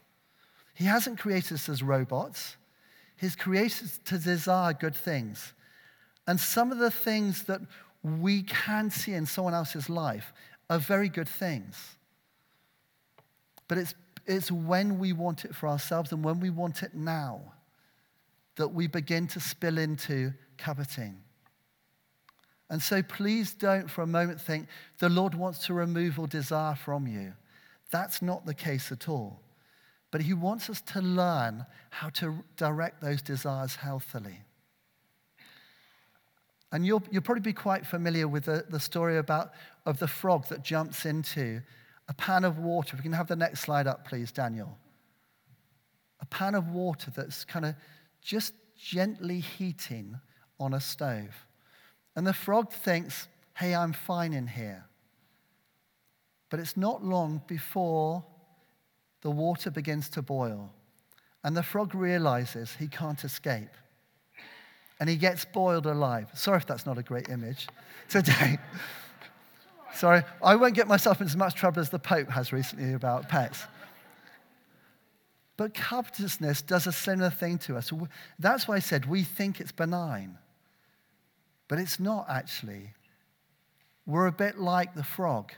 He 0.73 0.85
hasn't 0.85 1.19
created 1.19 1.53
us 1.53 1.67
as 1.67 1.83
robots. 1.83 2.55
He's 3.17 3.35
created 3.35 3.83
us 3.83 3.99
to 4.05 4.17
desire 4.17 4.73
good 4.73 4.95
things. 4.95 5.53
And 6.25 6.39
some 6.39 6.71
of 6.71 6.77
the 6.77 6.91
things 6.91 7.43
that 7.43 7.59
we 8.01 8.43
can 8.43 8.89
see 8.89 9.13
in 9.13 9.25
someone 9.25 9.53
else's 9.53 9.89
life 9.89 10.31
are 10.69 10.79
very 10.79 11.09
good 11.09 11.27
things. 11.27 11.97
But 13.67 13.77
it's, 13.77 13.93
it's 14.25 14.51
when 14.51 14.99
we 14.99 15.11
want 15.11 15.43
it 15.43 15.53
for 15.53 15.67
ourselves 15.67 16.13
and 16.13 16.23
when 16.23 16.39
we 16.39 16.49
want 16.49 16.81
it 16.81 16.93
now 16.93 17.41
that 18.59 18.73
we 18.73 18.87
begin 18.87 19.25
to 19.25 19.39
spill 19.39 19.77
into 19.77 20.33
coveting. 20.57 21.17
And 22.69 22.81
so 22.81 23.01
please 23.01 23.53
don't 23.53 23.89
for 23.89 24.01
a 24.01 24.07
moment 24.07 24.41
think 24.41 24.67
the 24.99 25.07
Lord 25.07 25.33
wants 25.33 25.65
to 25.67 25.73
remove 25.73 26.19
all 26.19 26.27
desire 26.27 26.75
from 26.75 27.07
you. 27.07 27.31
That's 27.89 28.21
not 28.21 28.45
the 28.45 28.53
case 28.53 28.91
at 28.91 29.07
all. 29.07 29.39
But 30.11 30.21
He 30.21 30.33
wants 30.33 30.69
us 30.69 30.81
to 30.81 31.01
learn 31.01 31.65
how 31.89 32.09
to 32.09 32.43
direct 32.57 32.99
those 33.01 33.21
desires 33.21 33.77
healthily. 33.77 34.43
And 36.73 36.85
you'll, 36.85 37.03
you'll 37.09 37.23
probably 37.23 37.41
be 37.41 37.53
quite 37.53 37.85
familiar 37.85 38.27
with 38.27 38.43
the, 38.43 38.65
the 38.69 38.79
story 38.81 39.19
about, 39.19 39.53
of 39.85 39.99
the 39.99 40.07
frog 40.07 40.49
that 40.49 40.63
jumps 40.63 41.05
into 41.05 41.61
a 42.09 42.13
pan 42.13 42.43
of 42.43 42.59
water. 42.59 42.89
If 42.91 42.99
we 42.99 43.03
can 43.03 43.13
have 43.13 43.29
the 43.29 43.37
next 43.37 43.61
slide 43.61 43.87
up, 43.87 44.05
please, 44.05 44.33
Daniel. 44.33 44.77
A 46.19 46.25
pan 46.25 46.55
of 46.55 46.67
water 46.71 47.09
that's 47.15 47.45
kind 47.45 47.63
of 47.63 47.75
just 48.21 48.53
gently 48.77 49.39
heating 49.39 50.19
on 50.59 50.73
a 50.73 50.79
stove. 50.79 51.45
And 52.15 52.25
the 52.25 52.33
frog 52.33 52.71
thinks, 52.71 53.27
hey, 53.55 53.75
I'm 53.75 53.93
fine 53.93 54.33
in 54.33 54.47
here. 54.47 54.85
But 56.49 56.59
it's 56.59 56.75
not 56.75 57.03
long 57.03 57.41
before 57.47 58.23
the 59.21 59.31
water 59.31 59.69
begins 59.69 60.09
to 60.09 60.21
boil. 60.21 60.71
And 61.43 61.55
the 61.55 61.63
frog 61.63 61.93
realizes 61.95 62.75
he 62.77 62.87
can't 62.87 63.23
escape 63.23 63.69
and 64.99 65.09
he 65.09 65.15
gets 65.15 65.45
boiled 65.45 65.85
alive. 65.85 66.29
Sorry 66.33 66.57
if 66.57 66.65
that's 66.65 66.85
not 66.85 66.97
a 66.97 67.03
great 67.03 67.29
image 67.29 67.67
today. 68.09 68.57
Sorry, 69.95 70.21
I 70.43 70.55
won't 70.55 70.75
get 70.75 70.87
myself 70.87 71.19
into 71.19 71.31
as 71.31 71.37
much 71.37 71.55
trouble 71.55 71.79
as 71.79 71.89
the 71.89 71.99
Pope 71.99 72.29
has 72.29 72.53
recently 72.53 72.93
about 72.93 73.27
pets. 73.27 73.63
But 75.59 75.73
covetousness 75.73 76.61
does 76.61 76.87
a 76.87 76.93
similar 76.93 77.29
thing 77.29 77.57
to 77.57 77.75
us. 77.75 77.91
That's 78.39 78.65
why 78.65 78.77
I 78.77 78.79
said 78.79 79.05
we 79.05 79.25
think 79.25 79.59
it's 79.59 79.73
benign. 79.73 80.37
But 81.67 81.79
it's 81.79 81.99
not 81.99 82.27
actually. 82.29 82.93
We're 84.05 84.27
a 84.27 84.31
bit 84.31 84.57
like 84.57 84.95
the 84.95 85.03
frog. 85.03 85.51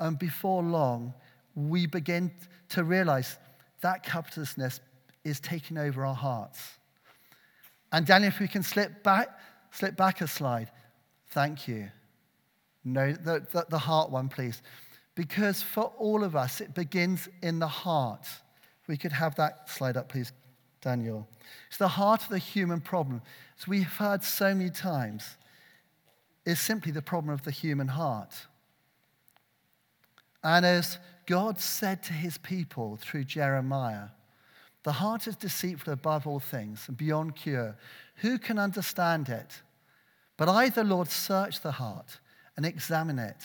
And 0.00 0.18
before 0.18 0.60
long, 0.60 1.14
we 1.54 1.86
begin 1.86 2.32
to 2.70 2.82
realize 2.82 3.38
that 3.80 4.02
covetousness 4.02 4.80
is 5.22 5.38
taking 5.38 5.78
over 5.78 6.04
our 6.04 6.16
hearts. 6.16 6.60
And 7.92 8.04
Daniel, 8.04 8.32
if 8.32 8.40
we 8.40 8.48
can 8.48 8.64
slip 8.64 9.04
back, 9.04 9.38
slip 9.70 9.96
back 9.96 10.20
a 10.20 10.26
slide. 10.26 10.72
Thank 11.28 11.68
you. 11.68 11.90
No, 12.84 13.12
the, 13.12 13.46
the, 13.52 13.66
the 13.68 13.78
heart 13.78 14.10
one, 14.10 14.28
please. 14.28 14.60
Because 15.14 15.62
for 15.62 15.92
all 15.96 16.24
of 16.24 16.34
us, 16.34 16.60
it 16.60 16.74
begins 16.74 17.28
in 17.40 17.60
the 17.60 17.68
heart. 17.68 18.26
We 18.86 18.96
could 18.96 19.12
have 19.12 19.34
that 19.36 19.70
slide 19.70 19.96
up, 19.96 20.08
please, 20.08 20.32
Daniel. 20.80 21.26
It's 21.68 21.78
the 21.78 21.88
heart 21.88 22.22
of 22.22 22.28
the 22.28 22.38
human 22.38 22.80
problem. 22.80 23.22
As 23.58 23.66
we've 23.66 23.84
heard 23.84 24.22
so 24.22 24.54
many 24.54 24.70
times, 24.70 25.36
is 26.44 26.60
simply 26.60 26.92
the 26.92 27.02
problem 27.02 27.32
of 27.32 27.42
the 27.42 27.50
human 27.50 27.88
heart. 27.88 28.46
And 30.42 30.66
as 30.66 30.98
God 31.26 31.58
said 31.58 32.02
to 32.04 32.12
his 32.12 32.36
people 32.36 32.98
through 33.00 33.24
Jeremiah, 33.24 34.08
the 34.82 34.92
heart 34.92 35.26
is 35.26 35.36
deceitful 35.36 35.92
above 35.94 36.26
all 36.26 36.40
things 36.40 36.84
and 36.86 36.96
beyond 36.96 37.34
cure. 37.36 37.76
Who 38.16 38.38
can 38.38 38.58
understand 38.58 39.30
it? 39.30 39.62
But 40.36 40.50
I, 40.50 40.68
the 40.68 40.84
Lord, 40.84 41.08
search 41.08 41.62
the 41.62 41.72
heart 41.72 42.18
and 42.56 42.66
examine 42.66 43.18
it. 43.18 43.42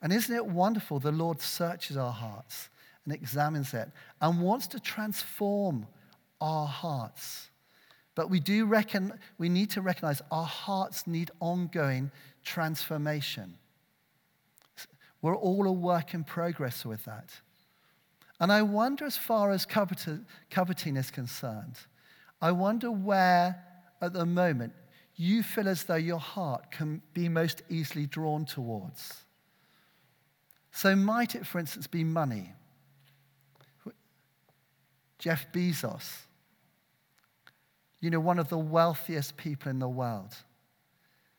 And 0.00 0.12
isn't 0.12 0.34
it 0.34 0.46
wonderful? 0.46 1.00
The 1.00 1.12
Lord 1.12 1.42
searches 1.42 1.98
our 1.98 2.12
hearts 2.12 2.70
and 3.08 3.16
examines 3.16 3.72
it 3.72 3.88
and 4.20 4.42
wants 4.42 4.66
to 4.68 4.78
transform 4.78 5.86
our 6.42 6.66
hearts. 6.66 7.48
But 8.14 8.28
we 8.28 8.38
do 8.38 8.66
reckon, 8.66 9.18
we 9.38 9.48
need 9.48 9.70
to 9.70 9.80
recognize 9.80 10.20
our 10.30 10.44
hearts 10.44 11.06
need 11.06 11.30
ongoing 11.40 12.10
transformation. 12.44 13.54
We're 15.22 15.36
all 15.36 15.66
a 15.66 15.72
work 15.72 16.12
in 16.12 16.22
progress 16.22 16.84
with 16.84 17.02
that. 17.06 17.32
And 18.40 18.52
I 18.52 18.62
wonder, 18.62 19.04
as 19.06 19.16
far 19.16 19.50
as 19.52 19.66
coveting 19.66 20.96
is 20.96 21.10
concerned, 21.10 21.76
I 22.42 22.52
wonder 22.52 22.90
where 22.90 23.64
at 24.02 24.12
the 24.12 24.26
moment 24.26 24.74
you 25.16 25.42
feel 25.42 25.66
as 25.66 25.84
though 25.84 25.96
your 25.96 26.20
heart 26.20 26.70
can 26.70 27.02
be 27.14 27.28
most 27.28 27.62
easily 27.70 28.06
drawn 28.06 28.44
towards. 28.44 29.24
So, 30.70 30.94
might 30.94 31.34
it, 31.34 31.46
for 31.46 31.58
instance, 31.58 31.86
be 31.88 32.04
money? 32.04 32.52
Jeff 35.18 35.46
Bezos, 35.52 36.08
you 38.00 38.10
know, 38.10 38.20
one 38.20 38.38
of 38.38 38.48
the 38.48 38.58
wealthiest 38.58 39.36
people 39.36 39.70
in 39.70 39.78
the 39.78 39.88
world. 39.88 40.34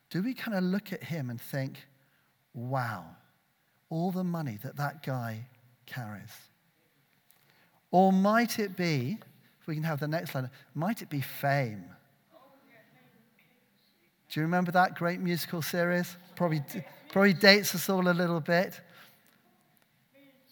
Do 0.09 0.21
we 0.21 0.33
kind 0.33 0.57
of 0.57 0.63
look 0.63 0.91
at 0.91 1.03
him 1.03 1.29
and 1.29 1.39
think, 1.39 1.85
wow, 2.53 3.05
all 3.89 4.11
the 4.11 4.23
money 4.23 4.57
that 4.63 4.75
that 4.77 5.03
guy 5.03 5.45
carries? 5.85 6.35
Or 7.91 8.11
might 8.11 8.59
it 8.59 8.75
be, 8.75 9.17
if 9.61 9.67
we 9.67 9.75
can 9.75 9.83
have 9.83 9.99
the 9.99 10.07
next 10.07 10.31
slide, 10.31 10.49
might 10.75 11.01
it 11.01 11.09
be 11.09 11.21
fame? 11.21 11.85
Do 14.29 14.39
you 14.39 14.43
remember 14.43 14.71
that 14.73 14.95
great 14.95 15.19
musical 15.19 15.61
series? 15.61 16.15
Probably, 16.35 16.61
probably 17.11 17.33
dates 17.33 17.73
us 17.73 17.89
all 17.89 18.07
a 18.07 18.13
little 18.13 18.39
bit. 18.39 18.79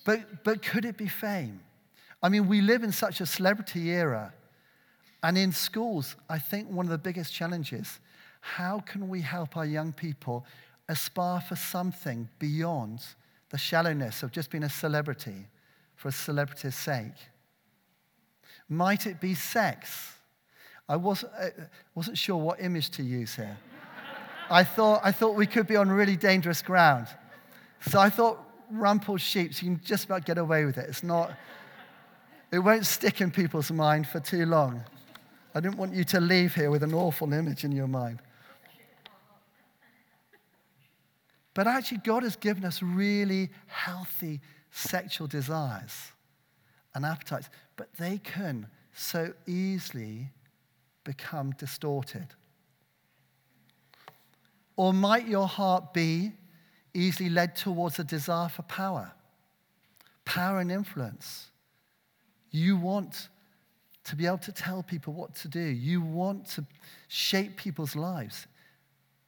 But, 0.03 0.43
but 0.43 0.63
could 0.63 0.85
it 0.85 0.97
be 0.97 1.07
fame? 1.07 1.59
I 2.21 2.29
mean, 2.29 2.47
we 2.47 2.61
live 2.61 2.83
in 2.83 2.91
such 2.91 3.21
a 3.21 3.25
celebrity 3.25 3.89
era. 3.89 4.33
And 5.23 5.37
in 5.37 5.51
schools, 5.51 6.15
I 6.29 6.39
think 6.39 6.69
one 6.69 6.85
of 6.85 6.91
the 6.91 6.97
biggest 6.97 7.33
challenges 7.33 7.99
how 8.39 8.79
can 8.79 9.09
we 9.09 9.19
help 9.19 9.57
our 9.57 9.65
young 9.65 9.91
people 9.91 10.45
aspire 10.87 11.41
for 11.41 11.57
something 11.57 12.29
beyond 12.39 13.03
the 13.49 13.57
shallowness 13.57 14.23
of 14.23 14.31
just 14.31 14.49
being 14.51 14.63
a 14.63 14.69
celebrity? 14.69 15.47
for 15.97 16.07
a 16.07 16.11
celebrity's 16.11 16.75
sake? 16.75 17.17
Might 18.69 19.05
it 19.05 19.19
be 19.19 19.33
sex? 19.33 20.13
I 20.87 20.95
wasn't, 20.95 21.33
uh, 21.37 21.49
wasn't 21.95 22.17
sure 22.17 22.37
what 22.37 22.61
image 22.61 22.91
to 22.91 23.03
use 23.03 23.35
here. 23.35 23.57
I 24.49 24.63
thought, 24.63 25.01
I 25.03 25.11
thought 25.11 25.35
we 25.35 25.47
could 25.47 25.67
be 25.67 25.75
on 25.75 25.89
really 25.89 26.15
dangerous 26.15 26.61
ground. 26.61 27.07
So 27.89 27.99
I 27.99 28.09
thought 28.09 28.39
rumpled 28.71 29.19
sheep, 29.19 29.53
so 29.53 29.65
you 29.65 29.75
can 29.75 29.83
just 29.83 30.05
about 30.05 30.25
get 30.25 30.37
away 30.37 30.63
with 30.63 30.77
it. 30.77 30.87
It's 30.87 31.03
not, 31.03 31.33
it 32.51 32.59
won't 32.59 32.85
stick 32.85 33.21
in 33.21 33.31
people's 33.31 33.71
mind 33.71 34.07
for 34.07 34.19
too 34.19 34.45
long. 34.45 34.83
I 35.53 35.59
didn't 35.59 35.77
want 35.77 35.93
you 35.93 36.03
to 36.05 36.19
leave 36.19 36.55
here 36.55 36.69
with 36.69 36.83
an 36.83 36.93
awful 36.93 37.33
image 37.33 37.63
in 37.63 37.71
your 37.71 37.87
mind. 37.87 38.21
But 41.53 41.65
actually, 41.65 41.97
God 42.03 42.21
has 42.21 42.35
given 42.35 42.63
us 42.63 42.83
really 42.83 43.49
healthy 43.65 44.41
sexual 44.69 45.25
desires 45.25 46.11
and 46.93 47.03
appetites, 47.05 47.49
but 47.75 47.89
they 47.97 48.19
can 48.19 48.67
so 48.93 49.33
easily 49.47 50.29
become 51.03 51.51
distorted. 51.51 52.27
Or 54.75 54.93
might 54.93 55.27
your 55.27 55.47
heart 55.47 55.93
be 55.93 56.33
easily 56.93 57.29
led 57.29 57.55
towards 57.55 57.97
a 57.97 58.03
desire 58.03 58.49
for 58.49 58.61
power, 58.63 59.11
power 60.25 60.59
and 60.59 60.71
influence? 60.71 61.49
You 62.57 62.75
want 62.75 63.29
to 64.05 64.15
be 64.15 64.25
able 64.25 64.39
to 64.39 64.51
tell 64.51 64.81
people 64.81 65.13
what 65.13 65.35
to 65.35 65.47
do. 65.47 65.59
You 65.59 66.01
want 66.01 66.47
to 66.51 66.65
shape 67.07 67.55
people's 67.55 67.95
lives 67.95 68.47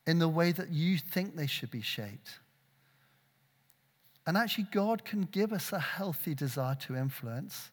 in 0.08 0.18
the 0.18 0.28
way 0.28 0.52
that 0.52 0.70
you 0.70 0.98
think 0.98 1.36
they 1.36 1.46
should 1.46 1.70
be 1.70 1.82
shaped. 1.82 2.40
And 4.26 4.36
actually, 4.36 4.68
God 4.72 5.06
can 5.06 5.28
give 5.32 5.54
us 5.54 5.72
a 5.72 5.80
healthy 5.80 6.34
desire 6.34 6.76
to 6.88 6.96
influence, 6.96 7.70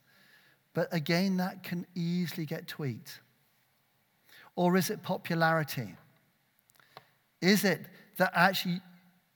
but 0.74 0.88
again, 0.92 1.38
that 1.38 1.62
can 1.62 1.86
easily 1.94 2.44
get 2.44 2.68
tweaked. 2.68 3.20
Or 4.56 4.76
is 4.76 4.90
it 4.90 5.02
popularity? 5.02 5.94
Is 7.40 7.64
it 7.64 7.80
that 8.18 8.32
actually 8.34 8.80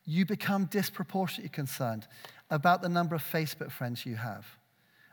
you 0.05 0.27
become 0.27 0.67
disproportionately 0.67 1.51
concerned 1.51 2.07
about 2.51 2.83
the 2.83 2.89
number 2.91 3.15
of 3.15 3.23
Facebook 3.23 3.71
friends 3.71 4.05
you 4.05 4.17
have? 4.17 4.47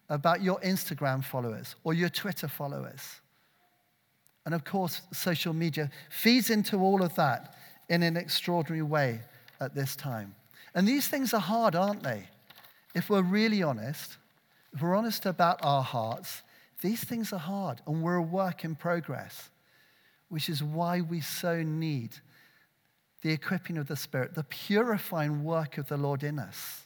About 0.10 0.42
your 0.42 0.60
Instagram 0.62 1.24
followers 1.24 1.76
or 1.84 1.94
your 1.94 2.10
Twitter 2.10 2.48
followers. 2.48 3.22
And 4.46 4.56
of 4.56 4.64
course, 4.64 5.02
social 5.12 5.54
media 5.54 5.92
feeds 6.10 6.50
into 6.50 6.78
all 6.78 7.04
of 7.04 7.14
that 7.16 7.56
in 7.90 8.04
an 8.04 8.16
extraordinary 8.16 8.82
way 8.82 9.22
at 9.60 9.76
this 9.76 9.96
time. 9.96 10.36
And 10.74 10.88
these 10.88 11.08
things 11.08 11.34
are 11.34 11.42
hard, 11.42 11.76
aren't 11.76 12.04
they? 12.04 12.28
If 12.96 13.10
we're 13.10 13.22
really 13.22 13.62
honest, 13.62 14.18
if 14.74 14.82
we're 14.82 14.96
honest 14.96 15.26
about 15.26 15.60
our 15.64 15.84
hearts, 15.84 16.44
these 16.82 17.04
things 17.04 17.34
are 17.34 17.40
hard 17.40 17.82
and 17.88 18.02
we're 18.02 18.16
a 18.16 18.22
work 18.22 18.64
in 18.64 18.76
progress, 18.76 19.50
which 20.30 20.50
is 20.50 20.64
why 20.64 21.02
we 21.02 21.20
so 21.20 21.62
need 21.62 22.12
the 23.22 23.32
equipping 23.32 23.78
of 23.78 23.88
the 23.88 23.96
Spirit, 23.96 24.36
the 24.36 24.44
purifying 24.44 25.44
work 25.44 25.78
of 25.78 25.88
the 25.88 25.98
Lord 25.98 26.24
in 26.24 26.40
us 26.40 26.86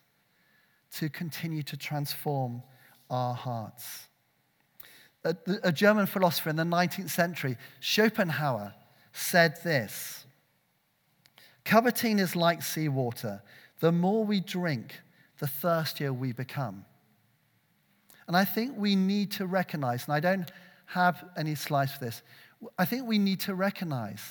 to 0.94 1.10
continue 1.10 1.64
to 1.64 1.78
transform 1.78 2.64
our 3.12 3.36
hearts. 3.36 4.08
A, 5.24 5.36
a 5.64 5.72
German 5.72 6.08
philosopher 6.08 6.50
in 6.50 6.56
the 6.56 6.64
19th 6.64 7.12
century, 7.12 7.58
Schopenhauer, 7.80 8.74
said 9.14 9.58
this 9.64 10.26
Coveting 11.64 12.18
is 12.18 12.36
like 12.36 12.64
seawater. 12.64 13.44
The 13.80 13.92
more 13.92 14.26
we 14.26 14.40
drink, 14.40 15.00
the 15.40 15.48
thirstier 15.48 16.14
we 16.14 16.32
become. 16.32 16.86
And 18.28 18.38
I 18.38 18.46
think 18.46 18.76
we 18.78 18.96
need 18.96 19.32
to 19.34 19.46
recognize, 19.46 20.06
and 20.06 20.14
I 20.14 20.20
don't 20.20 20.52
have 20.86 21.24
any 21.38 21.56
slides 21.56 21.94
for 21.94 22.06
this, 22.06 22.22
I 22.78 22.86
think 22.86 23.08
we 23.08 23.18
need 23.18 23.40
to 23.42 23.56
recognize 23.56 24.22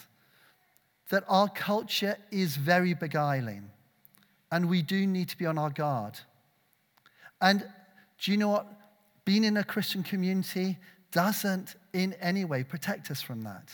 that 1.10 1.24
our 1.28 1.48
culture 1.48 2.16
is 2.30 2.56
very 2.56 2.94
beguiling, 2.94 3.70
and 4.52 4.68
we 4.68 4.82
do 4.82 5.06
need 5.06 5.28
to 5.28 5.36
be 5.36 5.46
on 5.46 5.58
our 5.58 5.70
guard. 5.70 6.18
And 7.40 7.64
do 8.20 8.30
you 8.30 8.36
know 8.36 8.48
what? 8.48 8.66
Being 9.30 9.44
in 9.44 9.58
a 9.58 9.62
Christian 9.62 10.02
community 10.02 10.76
doesn't 11.12 11.76
in 11.92 12.14
any 12.14 12.44
way 12.44 12.64
protect 12.64 13.12
us 13.12 13.22
from 13.22 13.42
that. 13.42 13.68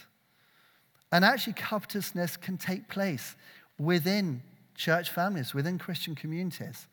And 1.11 1.25
actually, 1.25 1.55
covetousness 1.55 2.37
can 2.37 2.59
take 2.59 2.91
place 2.91 3.37
within 3.79 4.43
church 4.75 5.09
families, 5.09 5.55
within 5.55 5.79
Christian 5.79 6.15
communities. 6.15 6.87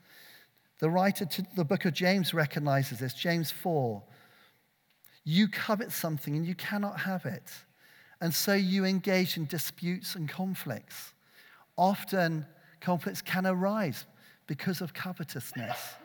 The 0.80 0.89
writer 0.89 1.26
to 1.26 1.45
the 1.58 1.65
book 1.65 1.84
of 1.84 1.93
James 1.93 2.34
recognizes 2.34 2.99
this, 2.99 3.13
James 3.13 3.52
4. 3.52 4.02
You 5.26 5.49
covet 5.49 5.91
something 5.91 6.34
and 6.34 6.45
you 6.45 6.56
cannot 6.56 7.02
have 7.02 7.26
it. 7.26 7.52
And 8.21 8.34
so 8.34 8.54
you 8.54 8.86
engage 8.86 9.36
in 9.36 9.43
disputes 9.43 10.15
and 10.15 10.30
conflicts. 10.30 11.12
Often, 11.78 12.45
conflicts 12.80 13.21
can 13.21 13.45
arise 13.45 14.06
because 14.47 14.80
of 14.80 14.93
covetousness. 14.93 15.95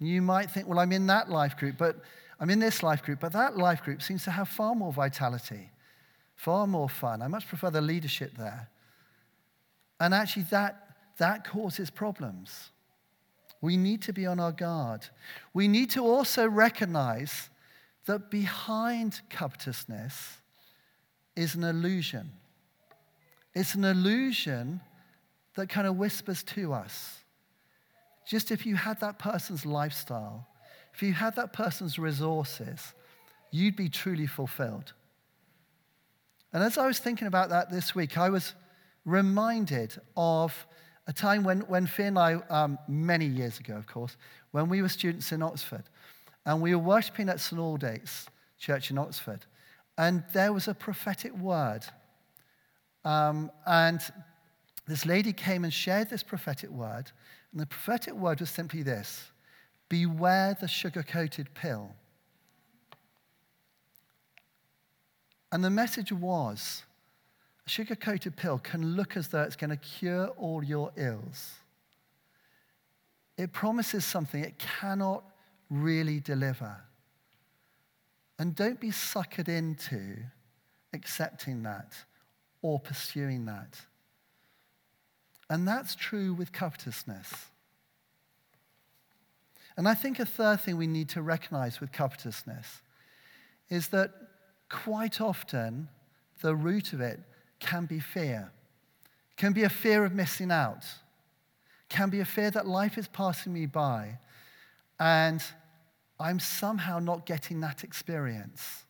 You 0.00 0.22
might 0.22 0.50
think, 0.50 0.68
well, 0.68 0.78
I'm 0.78 0.92
in 0.92 1.06
that 1.08 1.30
life 1.30 1.56
group, 1.56 1.76
but 1.76 1.96
I'm 2.40 2.50
in 2.50 2.58
this 2.58 2.82
life 2.82 3.02
group, 3.02 3.20
but 3.20 3.32
that 3.32 3.56
life 3.56 3.82
group 3.82 4.00
seems 4.00 4.24
to 4.24 4.30
have 4.30 4.48
far 4.48 4.74
more 4.74 4.92
vitality, 4.92 5.70
far 6.36 6.66
more 6.66 6.88
fun. 6.88 7.20
I 7.20 7.28
much 7.28 7.48
prefer 7.48 7.70
the 7.70 7.80
leadership 7.80 8.32
there. 8.36 8.68
And 9.98 10.14
actually, 10.14 10.44
that, 10.50 10.96
that 11.18 11.44
causes 11.44 11.90
problems. 11.90 12.70
We 13.60 13.76
need 13.76 14.02
to 14.02 14.12
be 14.12 14.24
on 14.26 14.38
our 14.38 14.52
guard. 14.52 15.06
We 15.52 15.66
need 15.66 15.90
to 15.90 16.04
also 16.04 16.48
recognize 16.48 17.50
that 18.06 18.30
behind 18.30 19.20
covetousness 19.30 20.38
is 21.34 21.56
an 21.56 21.64
illusion. 21.64 22.30
It's 23.54 23.74
an 23.74 23.84
illusion 23.84 24.80
that 25.56 25.68
kind 25.68 25.88
of 25.88 25.96
whispers 25.96 26.44
to 26.44 26.72
us 26.72 27.18
just 28.28 28.50
if 28.50 28.66
you 28.66 28.76
had 28.76 29.00
that 29.00 29.18
person's 29.18 29.64
lifestyle, 29.64 30.46
if 30.92 31.02
you 31.02 31.14
had 31.14 31.34
that 31.36 31.54
person's 31.54 31.98
resources, 31.98 32.92
you'd 33.50 33.74
be 33.74 33.88
truly 33.88 34.26
fulfilled. 34.26 34.92
And 36.52 36.62
as 36.62 36.76
I 36.76 36.86
was 36.86 36.98
thinking 36.98 37.26
about 37.26 37.48
that 37.48 37.70
this 37.70 37.94
week, 37.94 38.18
I 38.18 38.28
was 38.28 38.52
reminded 39.06 39.96
of 40.14 40.66
a 41.06 41.12
time 41.12 41.42
when, 41.42 41.60
when 41.60 41.86
Finn 41.86 42.08
and 42.08 42.18
I, 42.18 42.34
um, 42.50 42.78
many 42.86 43.24
years 43.24 43.60
ago, 43.60 43.76
of 43.76 43.86
course, 43.86 44.18
when 44.50 44.68
we 44.68 44.82
were 44.82 44.90
students 44.90 45.32
in 45.32 45.42
Oxford, 45.42 45.84
and 46.44 46.60
we 46.60 46.74
were 46.74 46.82
worshipping 46.82 47.30
at 47.30 47.40
St. 47.40 47.58
Aldate's 47.58 48.26
Church 48.58 48.90
in 48.90 48.98
Oxford, 48.98 49.46
and 49.96 50.22
there 50.34 50.52
was 50.52 50.68
a 50.68 50.74
prophetic 50.74 51.34
word. 51.34 51.84
Um, 53.06 53.50
and 53.66 54.02
this 54.86 55.06
lady 55.06 55.32
came 55.32 55.64
and 55.64 55.72
shared 55.72 56.10
this 56.10 56.22
prophetic 56.22 56.68
word, 56.68 57.10
and 57.52 57.60
the 57.60 57.66
prophetic 57.66 58.14
word 58.14 58.40
was 58.40 58.50
simply 58.50 58.82
this 58.82 59.30
Beware 59.88 60.56
the 60.60 60.68
sugar 60.68 61.02
coated 61.02 61.52
pill. 61.54 61.94
And 65.50 65.64
the 65.64 65.70
message 65.70 66.12
was 66.12 66.82
a 67.66 67.70
sugar 67.70 67.96
coated 67.96 68.36
pill 68.36 68.58
can 68.58 68.96
look 68.96 69.16
as 69.16 69.28
though 69.28 69.42
it's 69.42 69.56
going 69.56 69.70
to 69.70 69.76
cure 69.76 70.26
all 70.36 70.62
your 70.62 70.92
ills. 70.96 71.54
It 73.38 73.52
promises 73.52 74.04
something 74.04 74.44
it 74.44 74.58
cannot 74.58 75.24
really 75.70 76.20
deliver. 76.20 76.76
And 78.38 78.54
don't 78.54 78.78
be 78.78 78.90
suckered 78.90 79.48
into 79.48 80.16
accepting 80.92 81.62
that 81.62 81.94
or 82.60 82.78
pursuing 82.78 83.46
that. 83.46 83.80
And 85.50 85.66
that's 85.66 85.94
true 85.94 86.34
with 86.34 86.52
covetousness. 86.52 87.32
And 89.76 89.88
I 89.88 89.94
think 89.94 90.18
a 90.18 90.26
third 90.26 90.60
thing 90.60 90.76
we 90.76 90.86
need 90.86 91.08
to 91.10 91.22
recognize 91.22 91.80
with 91.80 91.92
covetousness 91.92 92.82
is 93.70 93.88
that 93.88 94.10
quite 94.68 95.20
often 95.20 95.88
the 96.42 96.54
root 96.54 96.92
of 96.92 97.00
it 97.00 97.20
can 97.60 97.86
be 97.86 98.00
fear. 98.00 98.50
Can 99.36 99.52
be 99.52 99.62
a 99.62 99.68
fear 99.68 100.04
of 100.04 100.14
missing 100.14 100.50
out. 100.50 100.84
Can 101.88 102.10
be 102.10 102.20
a 102.20 102.24
fear 102.24 102.50
that 102.50 102.66
life 102.66 102.98
is 102.98 103.08
passing 103.08 103.52
me 103.52 103.66
by 103.66 104.18
and 105.00 105.42
I'm 106.18 106.40
somehow 106.40 106.98
not 106.98 107.26
getting 107.26 107.60
that 107.60 107.84
experience. 107.84 108.84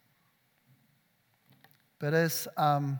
But 1.98 2.14
as 2.14 2.48
um, 2.56 2.98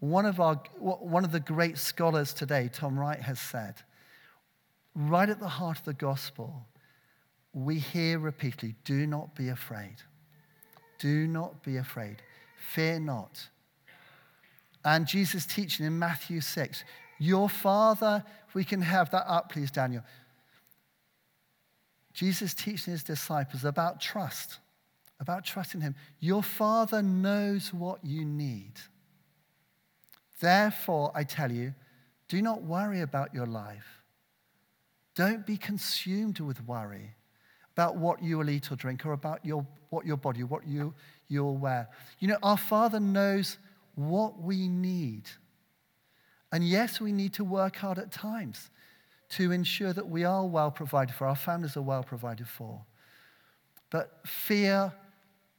one 0.00 0.26
of, 0.26 0.40
our, 0.40 0.56
one 0.78 1.24
of 1.24 1.32
the 1.32 1.40
great 1.40 1.78
scholars 1.78 2.34
today, 2.34 2.68
Tom 2.72 2.98
Wright, 2.98 3.20
has 3.20 3.40
said, 3.40 3.74
right 4.94 5.28
at 5.28 5.40
the 5.40 5.48
heart 5.48 5.78
of 5.78 5.84
the 5.84 5.94
gospel, 5.94 6.66
we 7.52 7.78
hear 7.78 8.18
repeatedly 8.18 8.74
do 8.84 9.06
not 9.06 9.34
be 9.34 9.48
afraid. 9.48 9.96
Do 10.98 11.26
not 11.26 11.62
be 11.62 11.76
afraid. 11.76 12.16
Fear 12.72 13.00
not. 13.00 13.48
And 14.84 15.06
Jesus' 15.06 15.46
teaching 15.46 15.86
in 15.86 15.98
Matthew 15.98 16.40
6, 16.40 16.84
your 17.18 17.48
Father, 17.48 18.22
we 18.54 18.64
can 18.64 18.82
have 18.82 19.10
that 19.10 19.24
up, 19.26 19.50
please, 19.50 19.70
Daniel. 19.70 20.02
Jesus 22.12 22.54
teaching 22.54 22.92
his 22.92 23.02
disciples 23.02 23.64
about 23.64 24.00
trust, 24.00 24.58
about 25.20 25.44
trusting 25.44 25.80
him. 25.80 25.94
Your 26.20 26.42
Father 26.42 27.02
knows 27.02 27.72
what 27.72 28.04
you 28.04 28.24
need. 28.24 28.72
Therefore, 30.40 31.12
I 31.14 31.24
tell 31.24 31.50
you, 31.50 31.74
do 32.28 32.42
not 32.42 32.62
worry 32.62 33.00
about 33.00 33.32
your 33.32 33.46
life, 33.46 34.02
Don't 35.16 35.46
be 35.46 35.56
consumed 35.56 36.40
with 36.40 36.62
worry 36.68 37.16
about 37.72 37.96
what 37.96 38.22
you 38.22 38.38
will 38.38 38.50
eat 38.50 38.70
or 38.70 38.76
drink 38.76 39.04
or 39.04 39.12
about 39.12 39.44
your, 39.44 39.66
what 39.88 40.06
your 40.06 40.18
body, 40.18 40.44
what 40.44 40.66
you, 40.66 40.94
you'll 41.28 41.56
wear. 41.56 41.88
You 42.20 42.28
know, 42.28 42.38
our 42.42 42.58
Father 42.58 43.00
knows 43.00 43.56
what 43.94 44.38
we 44.38 44.68
need. 44.68 45.24
And 46.52 46.62
yes, 46.62 47.00
we 47.00 47.12
need 47.12 47.32
to 47.34 47.44
work 47.44 47.76
hard 47.76 47.98
at 47.98 48.12
times 48.12 48.70
to 49.30 49.52
ensure 49.52 49.92
that 49.94 50.08
we 50.08 50.24
are 50.24 50.46
well 50.46 50.70
provided 50.70 51.14
for, 51.14 51.26
our 51.26 51.34
families 51.34 51.76
are 51.76 51.82
well 51.82 52.04
provided 52.04 52.46
for. 52.46 52.84
But 53.90 54.20
fear 54.26 54.92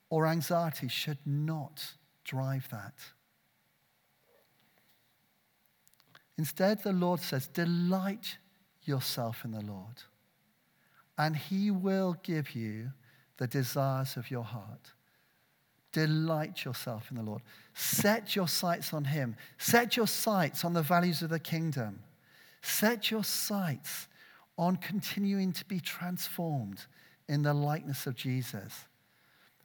or 0.09 0.27
anxiety 0.27 0.87
should 0.87 1.17
not 1.25 1.93
drive 2.23 2.67
that. 2.69 2.93
Instead, 6.37 6.83
the 6.83 6.93
Lord 6.93 7.19
says, 7.19 7.47
Delight 7.47 8.37
yourself 8.83 9.43
in 9.43 9.51
the 9.51 9.61
Lord, 9.61 10.03
and 11.17 11.35
He 11.35 11.71
will 11.71 12.17
give 12.23 12.55
you 12.55 12.91
the 13.37 13.47
desires 13.47 14.17
of 14.17 14.29
your 14.29 14.43
heart. 14.43 14.93
Delight 15.91 16.63
yourself 16.63 17.09
in 17.09 17.17
the 17.17 17.23
Lord. 17.23 17.41
Set 17.73 18.35
your 18.35 18.47
sights 18.47 18.93
on 18.93 19.05
Him. 19.05 19.35
Set 19.57 19.97
your 19.97 20.07
sights 20.07 20.63
on 20.63 20.73
the 20.73 20.81
values 20.81 21.21
of 21.21 21.29
the 21.29 21.39
kingdom. 21.39 21.99
Set 22.61 23.09
your 23.09 23.23
sights 23.23 24.07
on 24.57 24.75
continuing 24.75 25.51
to 25.53 25.65
be 25.65 25.79
transformed 25.79 26.85
in 27.27 27.43
the 27.43 27.53
likeness 27.53 28.05
of 28.07 28.15
Jesus. 28.15 28.85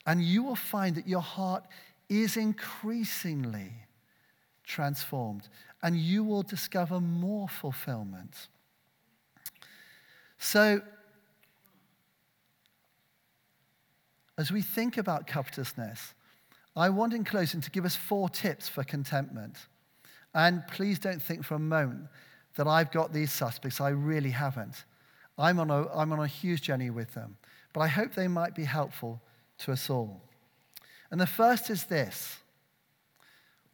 And 0.07 0.23
you 0.23 0.43
will 0.43 0.57
find 0.57 0.97
that 0.97 1.09
your 1.09 1.21
heart 1.21 1.65
is 2.09 2.37
increasingly 2.37 3.73
transformed, 4.65 5.49
and 5.83 5.97
you 5.97 6.23
will 6.23 6.43
discover 6.43 7.01
more 7.01 7.49
fulfillment. 7.49 8.49
So, 10.39 10.81
as 14.39 14.51
we 14.51 14.63
think 14.63 14.97
about 14.97 15.27
covetousness, 15.27 16.15
I 16.75 16.89
want 16.89 17.13
in 17.13 17.25
closing 17.25 17.61
to 17.61 17.71
give 17.71 17.85
us 17.85 17.97
four 17.97 18.29
tips 18.29 18.69
for 18.69 18.83
contentment. 18.83 19.57
And 20.35 20.67
please 20.69 20.99
don't 20.99 21.21
think 21.21 21.45
for 21.45 21.55
a 21.55 21.61
moment 21.61 22.07
that 22.57 22.67
I've 22.67 22.91
got 22.91 23.13
these 23.13 23.31
suspects. 23.31 23.81
I 23.81 23.91
really 23.91 24.31
haven't. 24.31 24.85
I'm 25.39 25.59
on 25.59 25.71
a, 25.71 25.89
I'm 25.95 26.13
on 26.13 26.21
a 26.21 26.27
huge 26.27 26.63
journey 26.63 26.91
with 26.91 27.13
them. 27.15 27.37
But 27.73 27.81
I 27.81 27.89
hope 27.89 28.15
they 28.15 28.29
might 28.29 28.55
be 28.55 28.65
helpful 28.65 29.21
to 29.59 29.73
us 29.73 29.91
all. 29.91 30.23
And 31.11 31.21
the 31.21 31.27
first 31.27 31.71
is 31.71 31.85
this 31.85 32.39